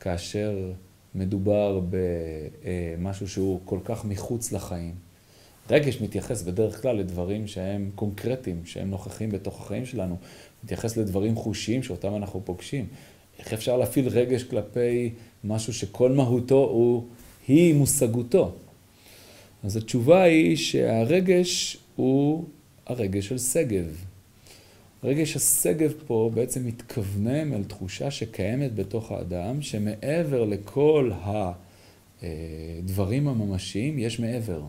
[0.00, 0.72] כאשר
[1.14, 4.94] מדובר במשהו שהוא כל כך מחוץ לחיים?
[5.72, 10.16] רגש מתייחס בדרך כלל לדברים שהם קונקרטיים, שהם נוכחים בתוך החיים שלנו.
[10.64, 12.86] מתייחס לדברים חושיים שאותם אנחנו פוגשים.
[13.38, 15.10] איך אפשר להפעיל רגש כלפי
[15.44, 17.06] משהו שכל מהותו הוא,
[17.48, 18.52] היא מושגותו?
[19.64, 22.44] אז התשובה היא שהרגש הוא
[22.86, 24.04] הרגש של שגב.
[25.04, 31.10] רגש השגב פה בעצם מתכוונן אל תחושה שקיימת בתוך האדם, שמעבר לכל
[32.12, 34.62] הדברים הממשיים, יש מעבר.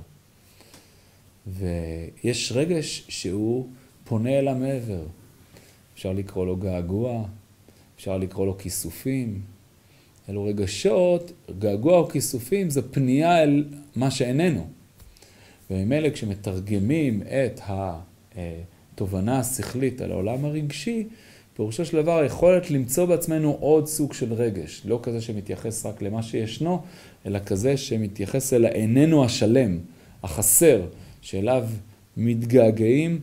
[1.48, 3.68] ויש רגש שהוא
[4.04, 5.06] פונה אל המעבר.
[5.94, 7.24] אפשר לקרוא לו געגוע,
[7.96, 9.42] אפשר לקרוא לו כיסופים.
[10.30, 13.64] אלו רגשות, געגוע או כיסופים זה פנייה אל
[13.96, 14.68] מה שאיננו.
[15.72, 17.62] וממילא כשמתרגמים את
[18.36, 21.08] התובנה השכלית על העולם הרגשי,
[21.56, 26.24] פירושו של דבר היכולת למצוא בעצמנו עוד סוג של רגש, לא כזה שמתייחס רק למה
[26.24, 26.82] שישנו,
[27.26, 29.80] אלא כזה שמתייחס אל האיננו השלם,
[30.24, 30.82] החסר,
[31.24, 31.68] שאליו
[32.18, 33.20] מתגעגעים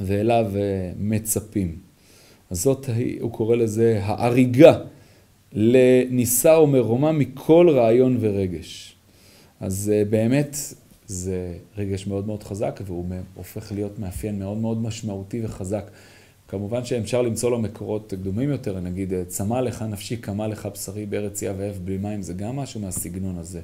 [0.00, 1.76] ואליו אה, מצפים.
[2.50, 2.88] אז זאת,
[3.20, 4.78] הוא קורא לזה האריגה
[5.52, 8.96] לנישא ומרומה מכל רעיון ורגש.
[9.60, 10.56] אז אה, באמת
[11.06, 15.90] זה רגש מאוד מאוד חזק והוא הופך להיות מאפיין מאוד מאוד משמעותי וחזק.
[16.48, 21.42] כמובן שאפשר למצוא לו מקורות קדומים יותר, נגיד צמא לך נפשי, קמה לך בשרי בארץ
[21.42, 23.60] יא ואהב בלי מים, זה גם משהו מהסגנון הזה.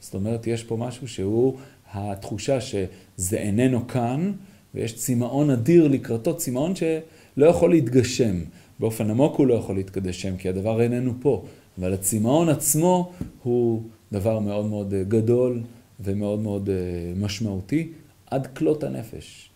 [0.00, 1.56] זאת אומרת, יש פה משהו שהוא
[1.92, 4.32] התחושה שזה איננו כאן,
[4.74, 8.36] ויש צמאון אדיר לקראתו, צמאון שלא יכול להתגשם.
[8.80, 11.44] באופן עמוק הוא לא יכול להתגשם, כי הדבר איננו פה.
[11.78, 15.60] אבל הצמאון עצמו הוא דבר מאוד מאוד גדול
[16.00, 16.74] ומאוד מאוד אה,
[17.16, 17.88] משמעותי,
[18.26, 19.50] עד כלות הנפש.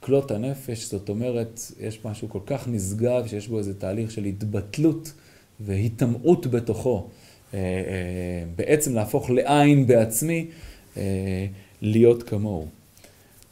[0.00, 5.12] כלות הנפש, זאת אומרת, יש משהו כל כך נשגב, שיש בו איזה תהליך של התבטלות
[5.60, 7.08] והיטמעות בתוכו.
[7.54, 10.46] אה, אה, בעצם להפוך לעין בעצמי,
[11.82, 12.66] להיות כמוהו.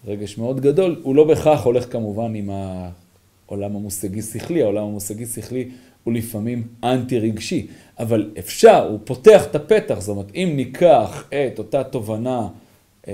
[0.07, 5.69] רגש מאוד גדול, הוא לא בהכרח הולך כמובן עם העולם המושגי-שכלי, העולם המושגי-שכלי
[6.05, 7.67] הוא לפעמים אנטי רגשי,
[7.99, 12.49] אבל אפשר, הוא פותח את הפתח, זאת אומרת, אם ניקח את אותה תובנה
[13.09, 13.13] אמ,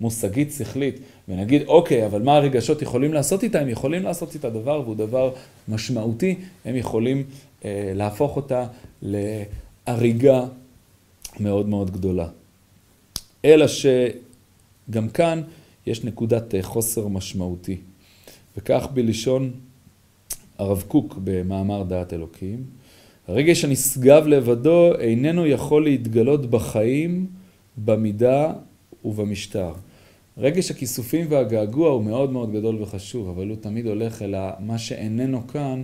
[0.00, 3.60] מושגית שכלית ונגיד, אוקיי, אבל מה הרגשות יכולים לעשות איתה?
[3.60, 5.32] הם יכולים לעשות איתה דבר והוא דבר
[5.68, 7.24] משמעותי, הם יכולים
[7.64, 8.66] אה, להפוך אותה
[9.02, 10.44] להריגה
[11.40, 12.28] מאוד מאוד גדולה.
[13.44, 13.66] אלא
[14.90, 15.42] שגם כאן
[15.86, 17.76] יש נקודת אה, חוסר משמעותי.
[18.56, 19.50] וכך בלשון
[20.58, 22.64] הרב קוק במאמר דעת אלוקים,
[23.28, 27.26] הרגש הנשגב לבדו איננו יכול להתגלות בחיים,
[27.84, 28.52] במידה
[29.04, 29.72] ובמשטר.
[30.38, 35.46] רגש הכיסופים והגעגוע הוא מאוד מאוד גדול וחשוב, אבל הוא תמיד הולך אל מה שאיננו
[35.48, 35.82] כאן,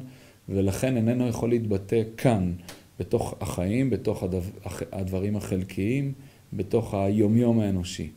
[0.49, 2.53] ולכן איננו יכול להתבטא כאן,
[3.01, 4.51] בתוך החיים, בתוך הדבר,
[4.93, 6.13] הדברים החלקיים,
[6.53, 8.09] בתוך היומיום האנושי.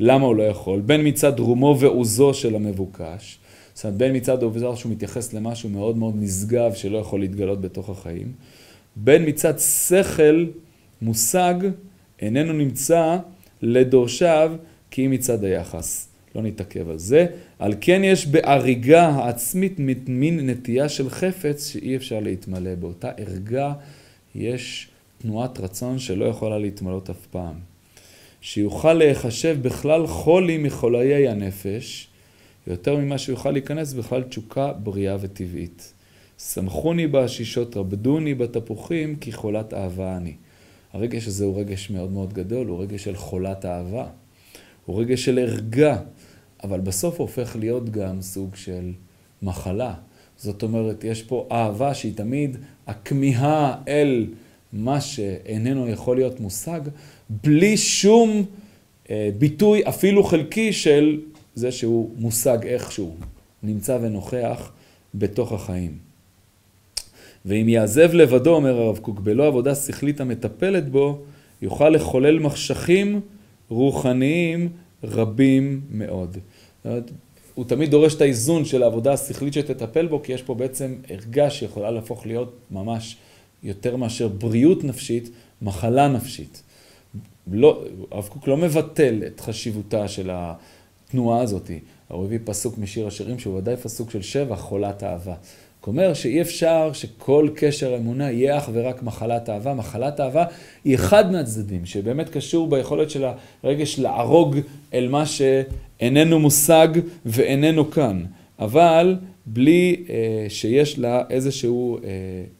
[0.00, 0.80] למה הוא לא יכול?
[0.80, 3.38] בין מצד רומו ועוזו של המבוקש,
[3.74, 7.90] זאת אומרת, בין מצד עובדה שהוא מתייחס למשהו מאוד מאוד נשגב שלא יכול להתגלות בתוך
[7.90, 8.32] החיים,
[8.96, 10.46] בין מצד שכל
[11.02, 11.54] מושג
[12.20, 13.16] איננו נמצא
[13.62, 14.52] לדורשיו
[14.90, 16.08] כי מצד היחס.
[16.34, 17.26] לא נתעכב על זה.
[17.58, 22.74] על כן יש בהריגה העצמית מין נטייה של חפץ שאי אפשר להתמלא.
[22.74, 23.72] באותה ערגה
[24.34, 27.67] יש תנועת רצון שלא יכולה להתמלות אף פעם.
[28.40, 32.08] שיוכל להיחשב בכלל חולי מחוליי הנפש,
[32.66, 35.92] יותר ממה שיוכל להיכנס בכלל תשוקה בריאה וטבעית.
[36.38, 40.34] שמחוני בעשישות, רבדוני בתפוחים, כי חולת אהבה אני.
[40.92, 44.06] הרגש הזה הוא רגש מאוד מאוד גדול, הוא רגש של חולת אהבה.
[44.86, 45.98] הוא רגש של ערגה,
[46.64, 48.92] אבל בסוף הוא הופך להיות גם סוג של
[49.42, 49.94] מחלה.
[50.36, 54.26] זאת אומרת, יש פה אהבה שהיא תמיד הכמיהה אל
[54.72, 56.80] מה שאיננו יכול להיות מושג,
[57.30, 58.44] בלי שום
[59.10, 61.20] אה, ביטוי אפילו חלקי של
[61.54, 63.16] זה שהוא מושג איכשהו,
[63.62, 64.70] נמצא ונוכח
[65.14, 65.98] בתוך החיים.
[67.44, 71.18] ואם יעזב לבדו, אומר הרב קוק, בלא עבודה שכלית המטפלת בו,
[71.62, 73.20] יוכל לחולל מחשכים
[73.68, 74.68] רוחניים
[75.04, 76.36] רבים מאוד.
[77.54, 81.50] הוא תמיד דורש את האיזון של העבודה השכלית שתטפל בו, כי יש פה בעצם ערגה
[81.50, 83.16] שיכולה להפוך להיות ממש
[83.62, 85.30] יותר מאשר בריאות נפשית,
[85.62, 86.62] מחלה נפשית.
[87.52, 91.70] לא, הרב קוק לא מבטל את חשיבותה של התנועה הזאת.
[92.08, 95.34] הוא הביא פסוק משיר השירים שהוא ודאי פסוק של שבח, חולת אהבה.
[95.88, 99.74] אומר שאי אפשר שכל קשר אמונה יהיה אך ורק מחלת אהבה.
[99.74, 100.44] מחלת אהבה
[100.84, 103.24] היא אחד מהצדדים, שבאמת קשור ביכולת של
[103.62, 104.56] הרגש לערוג
[104.94, 106.88] אל מה שאיננו מושג
[107.26, 108.24] ואיננו כאן.
[108.58, 112.10] אבל בלי אה, שיש לה איזשהו אה,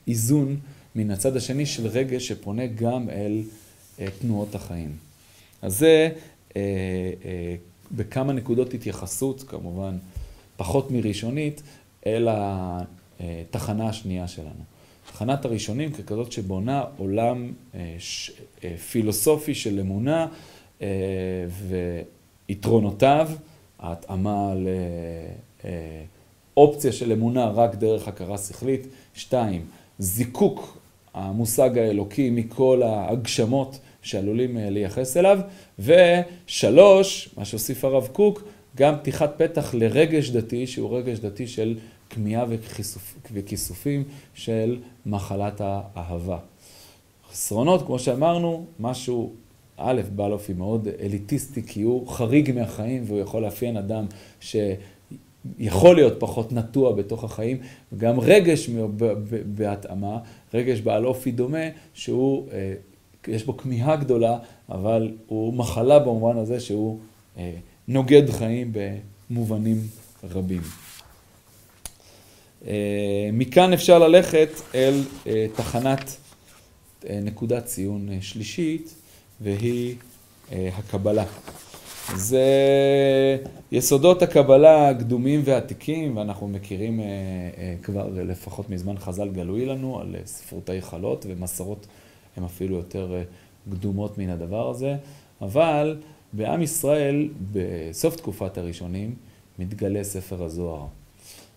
[0.09, 0.57] איזון
[0.97, 3.43] מן הצד השני של רגש שפונה גם אל
[4.21, 4.97] תנועות החיים.
[5.63, 6.11] אז זה
[6.57, 6.61] אה,
[7.25, 7.57] אה,
[7.93, 9.97] בכמה נקודות התייחסות, כמובן
[10.57, 11.63] פחות מראשונית,
[12.07, 12.29] אל
[13.21, 14.65] התחנה אה, השנייה שלנו.
[15.13, 17.97] תחנת הראשונים ככזאת שבונה עולם אה,
[18.65, 20.27] אה, פילוסופי של אמונה
[22.49, 23.31] ויתרונותיו,
[23.79, 24.55] ההתאמה
[26.57, 28.87] לאופציה של אמונה רק דרך הכרה שכלית.
[29.15, 29.65] שתיים,
[29.99, 30.79] זיקוק
[31.15, 35.39] המושג האלוקי מכל ההגשמות שעלולים לייחס אליו.
[35.79, 38.43] ושלוש, מה שהוסיף הרב קוק,
[38.77, 41.79] גם פתיחת פתח לרגש דתי, שהוא רגש דתי של
[42.11, 42.45] כמיהה
[43.33, 46.39] וכיסופים של מחלת האהבה.
[47.31, 49.33] חסרונות, כמו שאמרנו, משהו,
[49.77, 54.07] א', בעל אופי מאוד אליטיסטי, כי הוא חריג מהחיים והוא יכול לאפיין אדם
[54.41, 57.59] שיכול להיות פחות נטוע בתוך החיים,
[57.93, 58.71] וגם רגש
[59.47, 60.19] בהתאמה,
[60.55, 62.75] רגש בעל אופי דומה, שהוא, אה,
[63.29, 64.39] יש בו כמיהה גדולה,
[64.69, 66.99] אבל הוא מחלה במובן הזה שהוא
[67.39, 67.55] אה,
[67.89, 68.73] נוגד חיים
[69.31, 69.77] במובנים
[70.25, 70.63] רבים.
[72.67, 76.17] אה, מכאן אפשר ללכת אל אה, תחנת
[77.09, 78.95] אה, נקודת ציון שלישית,
[79.41, 79.95] והיא
[80.53, 81.25] הקבלה.
[82.17, 82.47] זה
[83.73, 87.01] יסודות הקבלה הקדומים והעתיקים, ואנחנו מכירים
[87.83, 91.87] כבר לפחות מזמן חז"ל גלוי לנו על ספרותי חלות, ומסורות
[92.37, 93.23] הן אפילו יותר
[93.71, 94.97] קדומות מן הדבר הזה,
[95.41, 95.97] אבל
[96.33, 99.15] בעם ישראל, בסוף תקופת הראשונים,
[99.59, 100.87] מתגלה ספר הזוהר.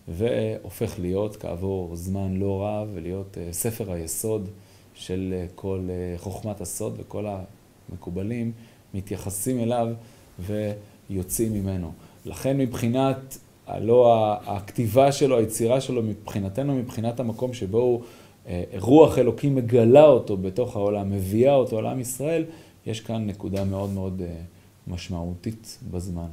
[0.08, 4.48] והופך להיות כעבור זמן לא רב ולהיות אה, ספר היסוד
[4.94, 7.26] של אה, כל אה, חוכמת הסוד וכל
[7.90, 8.52] המקובלים
[8.94, 9.88] מתייחסים אליו
[10.38, 11.92] ויוצאים ממנו.
[12.24, 18.02] לכן מבחינת, הלא הכתיבה שלו, היצירה שלו, מבחינתנו, מבחינת המקום שבו הוא,
[18.78, 22.44] רוח אלוקים מגלה אותו בתוך העולם, מביאה אותו לעם ישראל,
[22.86, 24.22] יש כאן נקודה מאוד מאוד
[24.86, 26.30] משמעותית בזמן.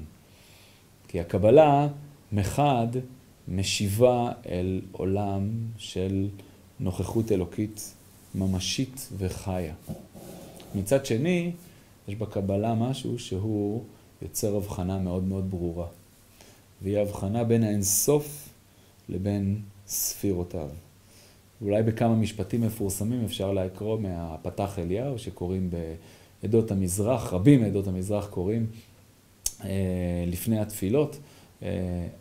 [1.08, 1.88] כי הקבלה
[2.32, 2.88] מחד
[3.48, 6.28] משיבה אל עולם של
[6.80, 7.93] נוכחות אלוקית
[8.36, 9.74] ממשית וחיה.
[10.76, 11.52] מצד שני,
[12.08, 13.84] יש בקבלה משהו שהוא
[14.22, 15.88] יוצר הבחנה מאוד מאוד ברורה.
[16.82, 18.50] והיא הבחנה בין האינסוף
[19.10, 20.69] לבין ספירותיו.
[21.62, 25.69] אולי בכמה משפטים מפורסמים אפשר לקרוא מהפתח אליהו, שקוראים
[26.41, 28.65] בעדות המזרח, רבים מעדות המזרח קוראים
[29.63, 29.69] אה,
[30.28, 31.19] לפני התפילות.
[31.63, 31.69] אה,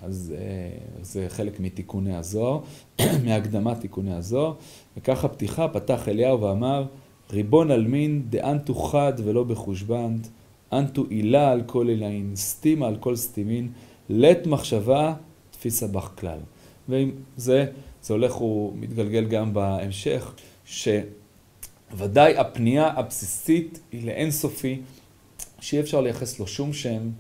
[0.03, 2.61] אז אה, זה חלק מתיקוני הזוהר,
[3.25, 4.55] מהקדמת תיקוני הזוהר.
[4.97, 6.87] וככה פתיחה, פתח אליהו ואמר,
[7.31, 10.27] ריבון עלמין דאנטו חד ולא בחושבנד,
[10.73, 13.69] אנטו עילה על כל עילאין, סתימה על כל סתימין,
[14.09, 15.15] לית מחשבה
[15.51, 16.39] תפיסה בך כלל.
[16.89, 17.67] ועם זה,
[18.03, 20.35] זה הולך ומתגלגל גם בהמשך,
[20.65, 24.81] שוודאי הפנייה הבסיסית היא לאינסופי,
[25.61, 27.11] שאי אפשר לייחס לו שום שם,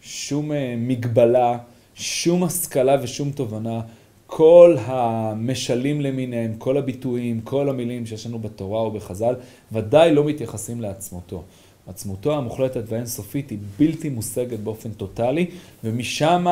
[0.00, 1.58] שום אה, מגבלה,
[1.94, 3.80] שום השכלה ושום תובנה.
[4.26, 9.34] כל המשלים למיניהם, כל הביטויים, כל המילים שיש לנו בתורה או בחז"ל,
[9.72, 11.42] ודאי לא מתייחסים לעצמותו.
[11.86, 15.46] עצמותו המוחלטת והאינסופית היא בלתי מושגת באופן טוטאלי,
[15.84, 16.46] ומשם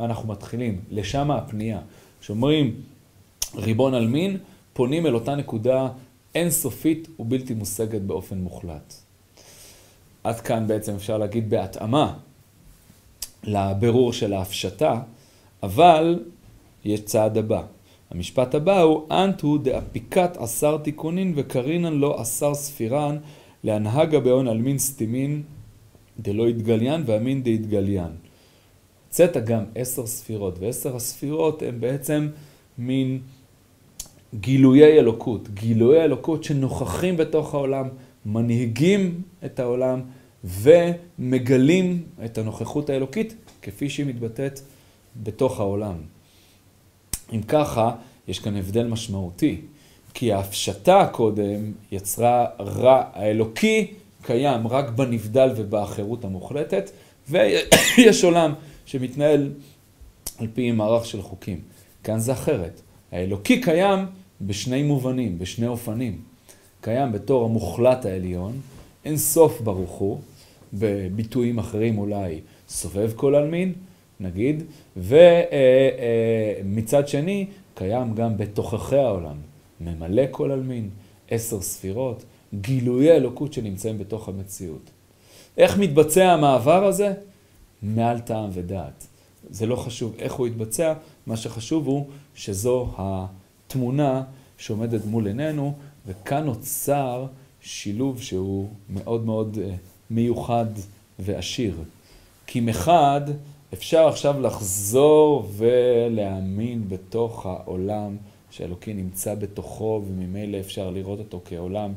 [0.00, 1.78] אנחנו מתחילים, לשם הפנייה.
[2.20, 2.74] כשאומרים
[3.56, 4.36] ריבון על מין,
[4.72, 5.88] פונים אל אותה נקודה
[6.34, 8.94] אינסופית ובלתי מושגת באופן מוחלט.
[10.24, 12.14] עד כאן בעצם אפשר להגיד בהתאמה
[13.44, 15.00] לבירור של ההפשטה,
[15.62, 16.24] אבל
[16.84, 17.62] יש צעד הבא.
[18.10, 23.18] המשפט הבא הוא אנטו דאפיקת עשר תיקונין וקרינן לא עשר ספירן
[23.64, 25.42] לאנהגא בהון עלמין סתימין
[26.18, 28.10] דלא אתגליין ועלמין דאתגליין.
[29.10, 32.28] צאת גם עשר ספירות, ועשר הספירות הן בעצם
[32.78, 33.18] מין
[34.34, 37.88] גילויי אלוקות, גילויי אלוקות שנוכחים בתוך העולם,
[38.26, 40.00] מנהיגים את העולם
[40.44, 44.60] ומגלים את הנוכחות האלוקית כפי שהיא מתבטאת
[45.22, 45.94] בתוך העולם.
[47.32, 47.90] אם ככה,
[48.28, 49.60] יש כאן הבדל משמעותי,
[50.14, 56.90] כי ההפשטה קודם יצרה רע האלוקי קיים רק בנבדל ובאחרות המוחלטת,
[57.30, 58.54] ויש עולם
[58.86, 59.50] שמתנהל
[60.38, 61.60] על פי מערך של חוקים.
[62.04, 62.80] כאן זה אחרת.
[63.12, 63.98] האלוקי קיים
[64.46, 66.20] בשני מובנים, בשני אופנים.
[66.80, 68.60] קיים בתור המוחלט העליון,
[69.04, 70.20] אין סוף ברוך הוא,
[70.74, 73.72] בביטויים אחרים אולי סובב כל עלמין,
[74.20, 74.62] נגיד,
[76.66, 79.36] ומצד שני, קיים גם בתוככי העולם,
[79.80, 80.90] ממלא כל עלמין,
[81.30, 82.24] עשר ספירות,
[82.54, 84.90] גילויי אלוקות שנמצאים בתוך המציאות.
[85.56, 87.12] איך מתבצע המעבר הזה?
[87.82, 89.06] מעל טעם ודעת.
[89.50, 90.94] זה לא חשוב איך הוא יתבצע,
[91.26, 92.88] מה שחשוב הוא שזו
[93.72, 94.22] התמונה
[94.58, 95.74] שעומדת מול עינינו,
[96.06, 97.26] וכאן נוצר
[97.60, 99.74] שילוב שהוא מאוד מאוד אה,
[100.10, 100.66] מיוחד
[101.18, 101.74] ועשיר.
[102.46, 103.20] כי מחד,
[103.72, 108.16] אפשר עכשיו לחזור ולהאמין בתוך העולם
[108.50, 111.92] שאלוקי נמצא בתוכו, וממילא אפשר לראות אותו כעולם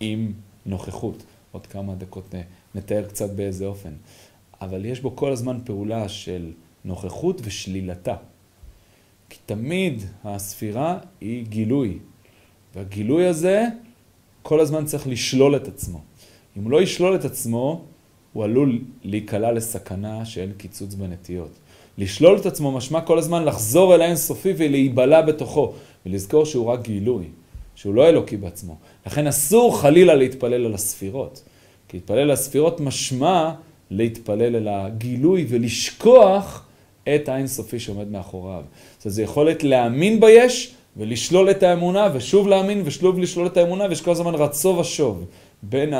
[0.00, 0.32] עם
[0.66, 1.22] נוכחות.
[1.52, 2.34] עוד כמה דקות
[2.74, 3.92] נתאר קצת באיזה אופן.
[4.60, 6.52] אבל יש בו כל הזמן פעולה של
[6.84, 8.16] נוכחות ושלילתה.
[9.28, 11.98] כי תמיד הספירה היא גילוי,
[12.74, 13.64] והגילוי הזה
[14.42, 16.00] כל הזמן צריך לשלול את עצמו.
[16.56, 17.84] אם הוא לא ישלול את עצמו,
[18.32, 21.50] הוא עלול להיקלע לסכנה שאין קיצוץ בנטיות.
[21.98, 25.72] לשלול את עצמו משמע כל הזמן לחזור אל האינסופי ולהיבלע בתוכו,
[26.06, 27.24] ולזכור שהוא רק גילוי,
[27.74, 28.76] שהוא לא אלוקי בעצמו.
[29.06, 31.42] לכן אסור חלילה להתפלל על הספירות.
[31.88, 33.52] כי להתפלל על הספירות משמע
[33.90, 36.65] להתפלל אל הגילוי ולשכוח
[37.14, 38.62] את האינסופי שעומד מאחוריו.
[38.98, 43.84] זאת אומרת, זו יכולת להאמין ביש ולשלול את האמונה, ושוב להאמין ושוב לשלול את האמונה,
[43.88, 45.24] ויש כל הזמן רצו ושוב
[45.62, 45.94] בין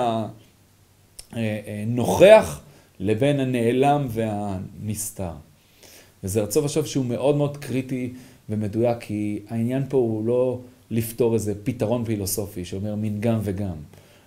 [1.33, 2.61] הנוכח
[3.01, 5.33] לבין הנעלם והנסתר.
[6.25, 8.12] וזה רצו ושוב שהוא מאוד מאוד קריטי
[8.49, 10.59] ומדויק, כי העניין פה הוא לא
[10.90, 13.77] לפתור איזה פתרון פילוסופי שאומר מין גם וגם.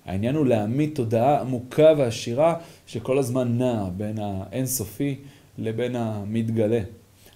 [0.06, 2.56] העניין הוא להעמיד תודעה עמוקה ועשירה
[2.88, 5.16] שכל הזמן נעה בין האינסופי
[5.60, 6.80] לבין המתגלה.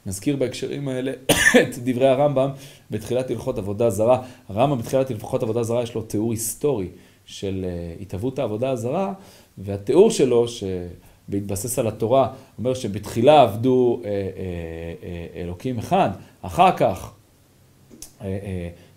[0.06, 1.12] נזכיר בהקשרים האלה
[1.62, 2.50] את דברי הרמב"ם
[2.92, 4.22] בתחילת הלכות עבודה זרה.
[4.50, 6.88] הרמב"ם בתחילת הלכות עבודה זרה יש לו תיאור היסטורי
[7.26, 9.14] של אה, התהוות העבודה הזרה,
[9.58, 16.10] והתיאור שלו, שבהתבסס על התורה, אומר שבתחילה עבדו אה, אה, אלוקים אחד,
[16.42, 17.12] אחר כך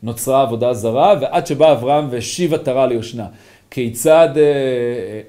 [0.03, 3.29] נוצרה עבודה זרה, ועד שבא אברהם והשיב עטרה ליושנה.
[3.71, 4.43] כיצד אה,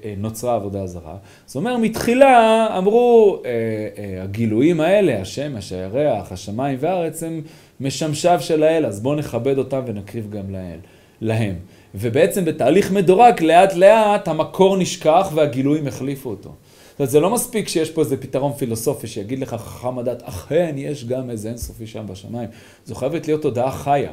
[0.04, 1.16] אה, נוצרה עבודה זרה.
[1.46, 7.42] זאת אומרת, מתחילה אמרו, אה, הגילויים האלה, השמש, הירח, השמיים והארץ, הם
[7.80, 10.78] משמשיו של האל, אז בואו נכבד אותם ונקריב גם לאל,
[11.20, 11.54] להם.
[11.94, 16.50] ובעצם בתהליך מדורג, לאט לאט המקור נשכח והגילויים החליפו אותו.
[16.90, 20.74] זאת אומרת, זה לא מספיק שיש פה איזה פתרון פילוסופי שיגיד לך חכם הדת, אכן
[20.76, 22.48] יש גם איזה אינסופי שם בשמיים.
[22.84, 24.10] זו חייבת להיות תודעה חיה.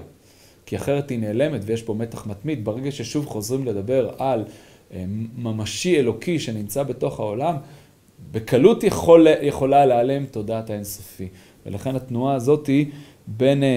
[0.66, 2.66] כי אחרת היא נעלמת ויש פה מתח מתמיד.
[2.66, 4.44] ברגע ששוב חוזרים לדבר על
[4.94, 5.04] אה,
[5.38, 7.56] ממשי אלוקי שנמצא בתוך העולם,
[8.32, 11.28] בקלות יכול, יכולה להיעלם תודעת האינסופי.
[11.66, 12.86] ולכן התנועה הזאת היא
[13.28, 13.74] בין אה, אה,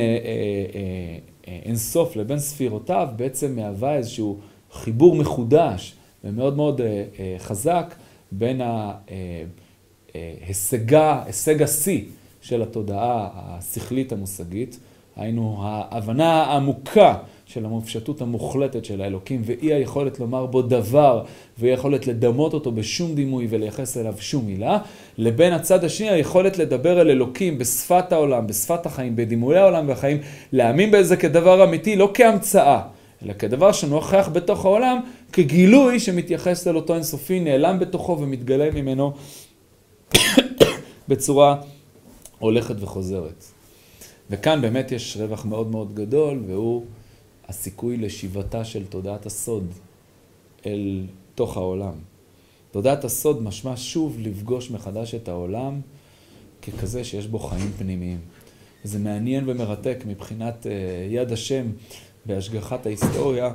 [0.74, 1.18] אה,
[1.48, 4.38] אה, אינסוף לבין ספירותיו בעצם מהווה איזשהו
[4.72, 7.94] חיבור מחודש ומאוד מאוד אה, אה, חזק
[8.32, 8.60] בין
[10.14, 12.04] ההישגה, אה, הישג השיא
[12.40, 14.78] של התודעה השכלית המושגית,
[15.18, 17.14] היינו ההבנה העמוקה
[17.46, 21.24] של המופשטות המוחלטת של האלוקים ואי היכולת לומר בו דבר
[21.58, 24.78] ואי היכולת לדמות אותו בשום דימוי ולייחס אליו שום מילה,
[25.18, 30.18] לבין הצד השני היכולת לדבר אל אלוקים בשפת העולם, בשפת החיים, בדימויי העולם והחיים,
[30.52, 32.80] להאמין בזה כדבר אמיתי, לא כהמצאה,
[33.24, 35.00] אלא כדבר שנוכח בתוך העולם,
[35.32, 39.12] כגילוי שמתייחס אל אותו אינסופי, נעלם בתוכו ומתגלה ממנו
[41.08, 41.56] בצורה
[42.38, 43.57] הולכת וחוזרת.
[44.30, 46.84] וכאן באמת יש רווח מאוד מאוד גדול, והוא
[47.48, 49.72] הסיכוי לשיבתה של תודעת הסוד
[50.66, 51.94] אל תוך העולם.
[52.70, 55.80] תודעת הסוד משמע שוב לפגוש מחדש את העולם
[56.62, 58.18] ככזה שיש בו חיים פנימיים.
[58.84, 60.68] זה מעניין ומרתק מבחינת uh,
[61.12, 61.66] יד השם
[62.26, 63.52] בהשגחת ההיסטוריה,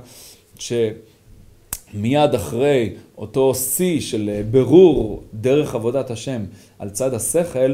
[0.59, 6.43] שמיד אחרי אותו שיא של uh, ברור דרך עבודת השם
[6.79, 7.73] על צד השכל,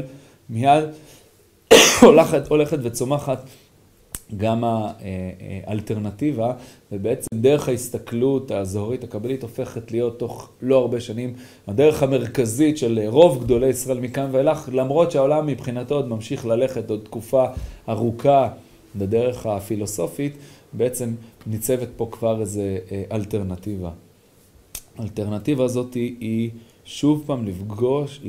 [0.50, 0.84] מיד
[2.02, 3.42] הולכת, הולכת וצומחת
[4.36, 6.52] גם האלטרנטיבה,
[6.92, 11.34] ובעצם דרך ההסתכלות הזוהרית הקבלית הופכת להיות תוך לא הרבה שנים
[11.66, 17.00] הדרך המרכזית של רוב גדולי ישראל מכאן ואילך, למרות שהעולם מבחינתו עוד ממשיך ללכת עוד
[17.04, 17.46] תקופה
[17.88, 18.48] ארוכה
[18.96, 20.36] בדרך הפילוסופית,
[20.72, 21.14] בעצם
[21.46, 23.90] ניצבת פה כבר איזו אה, אלטרנטיבה.
[24.98, 26.50] האלטרנטיבה הזאת היא
[26.84, 28.20] שוב פעם לפגוש,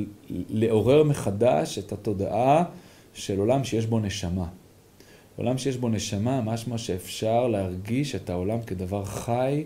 [0.50, 2.64] לעורר מחדש את התודעה
[3.14, 4.48] של עולם שיש בו נשמה.
[5.36, 9.64] עולם שיש בו נשמה, משמע שאפשר להרגיש את העולם כדבר חי,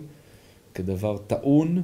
[0.74, 1.82] כדבר טעון,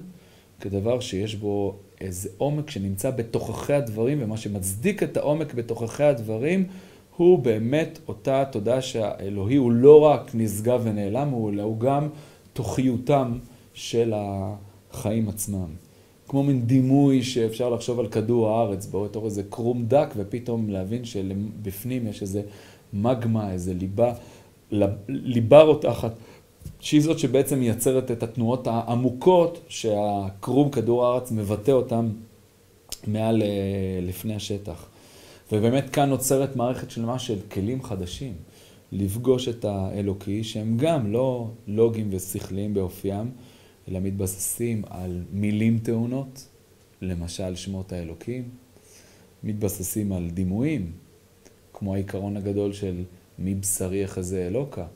[0.61, 6.67] כדבר שיש בו איזה עומק שנמצא בתוככי הדברים, ומה שמצדיק את העומק בתוככי הדברים
[7.17, 12.09] הוא באמת אותה תודה שהאלוהי הוא לא רק נשגב ונעלם, אלא הוא גם
[12.53, 13.39] תוכיותם
[13.75, 15.92] של החיים עצמם.
[16.33, 22.07] כמו מין דימוי שאפשר לחשוב על כדור הארץ, בתור איזה קרום דק, ופתאום להבין שבפנים
[22.07, 22.43] יש איזה
[22.93, 24.13] מגמה, איזה ליבה,
[25.09, 26.13] ליבה רותחת,
[26.81, 32.09] שהיא זאת שבעצם מייצרת את התנועות העמוקות שהקרום כדור הארץ מבטא אותן
[33.07, 33.49] מעל אה,
[34.03, 34.87] לפני השטח.
[35.53, 38.33] ובאמת כאן נוצרת מערכת שלמה של כלים חדשים,
[38.93, 43.31] לפגוש את האלוקי, שהם גם לא לוגיים ושכליים באופיים,
[43.89, 46.49] אלא מתבססים על מילים טעונות,
[47.01, 48.49] למשל שמות האלוקים,
[49.45, 50.93] מתבססים על דימויים,
[51.73, 53.05] כמו העיקרון הגדול של
[53.39, 54.87] מבשרי יחזה אלוקה,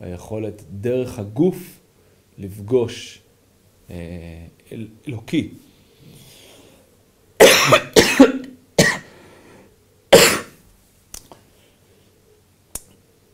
[0.00, 1.80] היכולת דרך הגוף
[2.38, 3.20] לפגוש
[3.90, 3.96] אה,
[4.72, 5.48] אל, אלוקי.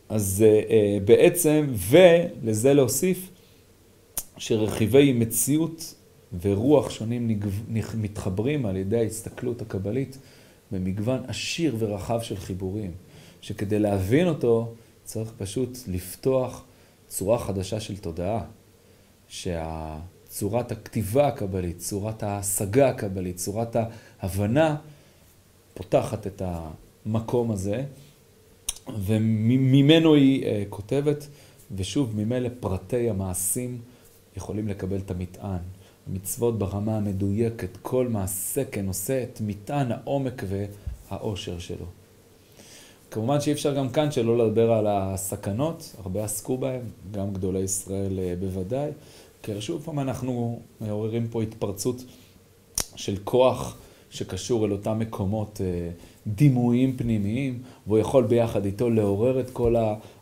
[0.09, 3.29] אז אה, אה, בעצם, ולזה להוסיף,
[4.41, 5.93] שרכיבי מציאות
[6.41, 7.39] ורוח שונים
[7.95, 10.17] מתחברים על ידי ההסתכלות הקבלית
[10.71, 12.91] במגוון עשיר ורחב של חיבורים,
[13.41, 14.73] שכדי להבין אותו
[15.03, 16.63] צריך פשוט לפתוח
[17.07, 18.43] צורה חדשה של תודעה,
[19.27, 23.75] שצורת הכתיבה הקבלית, צורת ההשגה הקבלית, צורת
[24.21, 24.75] ההבנה,
[25.73, 27.85] פותחת את המקום הזה,
[29.05, 31.27] וממנו היא uh, כותבת,
[31.75, 33.81] ושוב, ממילא פרטי המעשים
[34.37, 35.59] יכולים לקבל את המטען.
[36.07, 41.85] מצוות ברמה המדויקת, כל מעשה כנושא את מטען העומק והאושר שלו.
[43.11, 48.19] כמובן שאי אפשר גם כאן שלא לדבר על הסכנות, הרבה עסקו בהם, גם גדולי ישראל
[48.19, 48.91] אה, בוודאי,
[49.43, 52.03] כי שוב פעם אנחנו מעוררים פה התפרצות
[52.95, 53.77] של כוח
[54.09, 55.89] שקשור אל אותם מקומות אה,
[56.27, 59.75] דימויים פנימיים, והוא יכול ביחד איתו לעורר את כל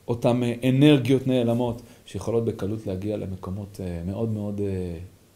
[0.07, 4.61] אותם אנרגיות נעלמות שיכולות בקלות להגיע למקומות אה, מאוד מאוד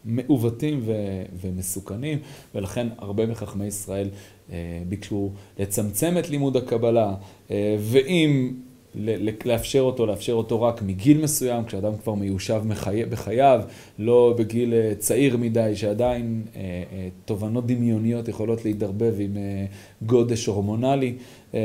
[0.04, 2.18] מעוותים ו- ומסוכנים,
[2.54, 4.08] ולכן הרבה מחכמי ישראל
[4.52, 7.14] אה, ביקשו לצמצם את לימוד הקבלה,
[7.50, 8.52] אה, ואם
[9.44, 13.04] לאפשר אותו, לאפשר אותו רק מגיל מסוים, כשאדם כבר מיושב מחי...
[13.10, 13.60] בחייו,
[13.98, 16.60] לא בגיל אה, צעיר מדי, שעדיין אה,
[16.92, 19.66] אה, תובנות דמיוניות יכולות להתערבב עם אה,
[20.06, 21.14] גודש הורמונלי
[21.54, 21.60] אה,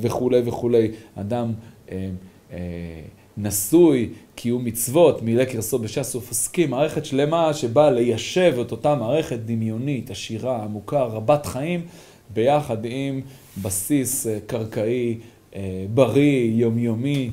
[0.00, 0.90] וכולי וכולי.
[1.16, 1.52] אדם
[1.90, 2.08] אה,
[2.52, 2.58] אה,
[3.38, 10.10] נשוי, קיום מצוות, מילא קרסו בש"ס ופוסקים, מערכת שלמה שבאה ליישב את אותה מערכת דמיונית,
[10.10, 11.80] עשירה, עמוקה, רבת חיים,
[12.34, 13.20] ביחד עם
[13.62, 15.18] בסיס אה, קרקעי,
[15.56, 17.30] אה, בריא, יומיומי,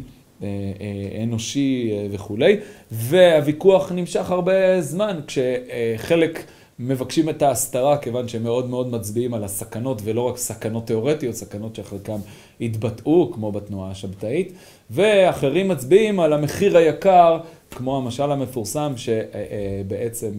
[1.24, 2.58] אנושי וכולי,
[2.92, 6.44] והוויכוח נמשך הרבה זמן, כשחלק
[6.80, 11.76] מבקשים את ההסתרה, כיוון שהם מאוד מאוד מצביעים על הסכנות, ולא רק סכנות תיאורטיות, סכנות
[11.76, 12.18] שחלקם
[12.62, 14.54] התבטאו, כמו בתנועה השבתאית,
[14.90, 17.40] ואחרים מצביעים על המחיר היקר,
[17.72, 20.32] כמו המשל המפורסם, שבעצם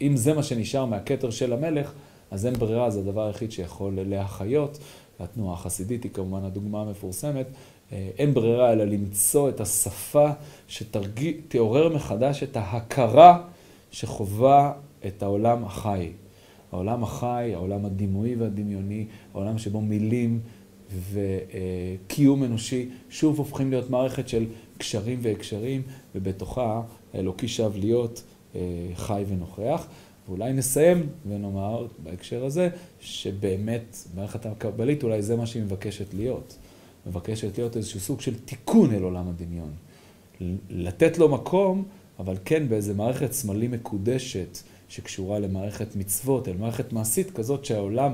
[0.00, 1.92] אם זה מה שנשאר מהכתר של המלך,
[2.30, 4.78] אז אין ברירה, זה הדבר היחיד שיכול להחיות.
[5.20, 7.46] התנועה החסידית היא כמובן הדוגמה המפורסמת.
[7.92, 10.30] אין ברירה אלא למצוא את השפה
[10.68, 13.42] שתעורר מחדש את ההכרה
[13.90, 14.72] שחובה
[15.06, 16.08] את העולם החי.
[16.72, 20.40] העולם החי, העולם הדימוי והדמיוני, העולם שבו מילים
[21.12, 24.46] וקיום אנושי שוב הופכים להיות מערכת של
[24.78, 25.82] קשרים והקשרים,
[26.14, 26.82] ובתוכה
[27.14, 28.22] האלוקי שב להיות
[28.94, 29.86] חי ונוכח.
[30.28, 32.68] ואולי נסיים ונאמר בהקשר הזה,
[33.00, 36.56] שבאמת מערכת הקבלית אולי זה מה שהיא מבקשת להיות.
[37.06, 39.70] מבקשת להיות איזשהו סוג של תיקון אל עולם הדמיון.
[40.70, 41.84] לתת לו מקום,
[42.18, 48.12] אבל כן באיזה מערכת שמאלי מקודשת שקשורה למערכת מצוות, אל מערכת מעשית כזאת שהעולם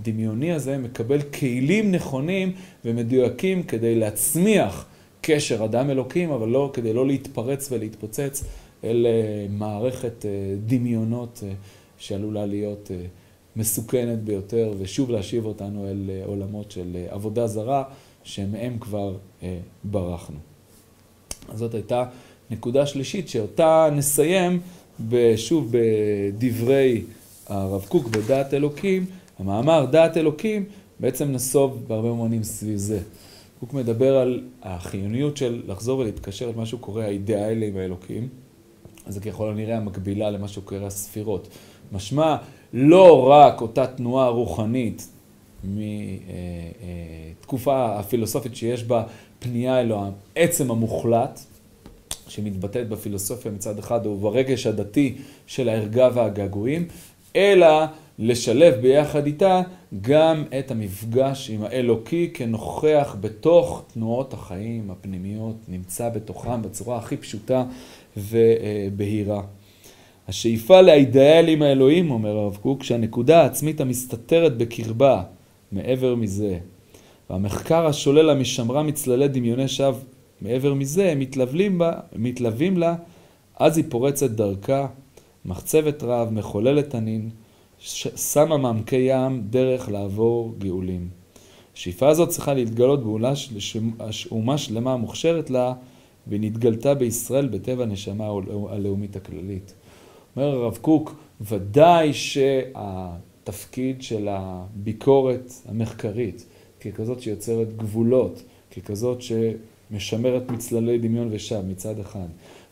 [0.00, 2.52] הדמיוני הזה מקבל כלים נכונים
[2.84, 4.86] ומדויקים כדי להצמיח
[5.20, 8.44] קשר אדם אלוקים, אבל לא, כדי לא להתפרץ ולהתפוצץ
[8.84, 9.06] אל
[9.50, 10.24] מערכת
[10.66, 11.42] דמיונות
[11.98, 12.90] שעלולה להיות
[13.56, 17.84] מסוכנת ביותר, ושוב להשיב אותנו אל עולמות של עבודה זרה,
[18.24, 19.16] שמהם כבר
[19.84, 20.36] ברחנו.
[21.48, 22.04] אז זאת הייתה
[22.50, 24.60] נקודה שלישית, שאותה נסיים
[25.36, 27.02] שוב בדברי
[27.46, 29.06] הרב קוק בדעת אלוקים,
[29.40, 30.64] המאמר דעת אלוקים
[31.00, 33.00] בעצם נסוב בהרבה מובנים סביב זה.
[33.60, 38.28] קוק מדבר על החיוניות של לחזור ולהתקשר את מה שהוא קורא האידיאלים האלוקיים.
[39.06, 41.48] אז זה ככל הנראה המקבילה למה שהוא קורא הספירות.
[41.92, 42.36] משמע,
[42.72, 45.08] לא רק אותה תנועה רוחנית
[45.64, 49.02] מתקופה הפילוסופית שיש בה
[49.38, 50.04] פנייה אלו
[50.36, 51.40] העצם המוחלט,
[52.28, 55.14] שמתבטאת בפילוסופיה מצד אחד, או ברגש הדתי
[55.46, 56.88] של הערגה והגעגועים,
[57.36, 57.84] אלא
[58.22, 59.62] לשלב ביחד איתה
[60.00, 67.64] גם את המפגש עם האלוקי כנוכח בתוך תנועות החיים הפנימיות, נמצא בתוכם בצורה הכי פשוטה
[68.16, 69.42] ובהירה.
[70.28, 75.22] השאיפה לאידאלים האלוהים, אומר הרב קוק, שהנקודה העצמית המסתתרת בקרבה,
[75.72, 76.58] מעבר מזה,
[77.30, 79.98] והמחקר השולל המשמרה מצללי דמיוני שווא,
[80.40, 82.94] מעבר מזה, הם מתלווים, בה, מתלווים לה,
[83.58, 84.86] אז היא פורצת דרכה,
[85.44, 87.30] מחצבת רב, מחוללת תנין,
[87.80, 91.08] שמה מעמקי ים דרך לעבור גאולים.
[91.74, 95.74] השאיפה הזאת צריכה להתגלות באומה שלמה המוכשרת לה,
[96.26, 98.24] והיא נתגלתה בישראל בטבע הנשמה
[98.68, 99.74] הלאומית הכללית.
[100.36, 106.46] אומר הרב קוק, ודאי שהתפקיד של הביקורת המחקרית,
[106.80, 108.42] ככזאת שיוצרת גבולות,
[108.76, 112.26] ככזאת שמשמרת מצללי דמיון ושם מצד אחד,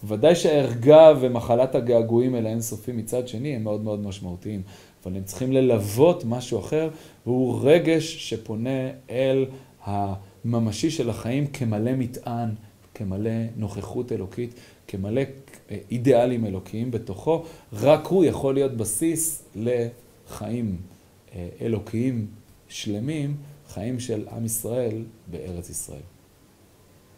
[0.04, 4.62] ודאי שהערגה ומחלת הגעגועים אל האינסופי מצד שני הם מאוד מאוד משמעותיים,
[5.08, 6.88] אבל הם צריכים ללוות משהו אחר,
[7.26, 9.46] והוא רגש שפונה אל
[9.84, 12.50] הממשי של החיים כמלא מטען,
[12.94, 14.54] כמלא נוכחות אלוקית,
[14.88, 15.20] כמלא
[15.90, 20.76] אידיאלים אלוקיים בתוכו, רק הוא יכול להיות בסיס לחיים
[21.60, 22.26] אלוקיים
[22.68, 23.36] שלמים,
[23.68, 26.17] חיים של עם ישראל בארץ ישראל.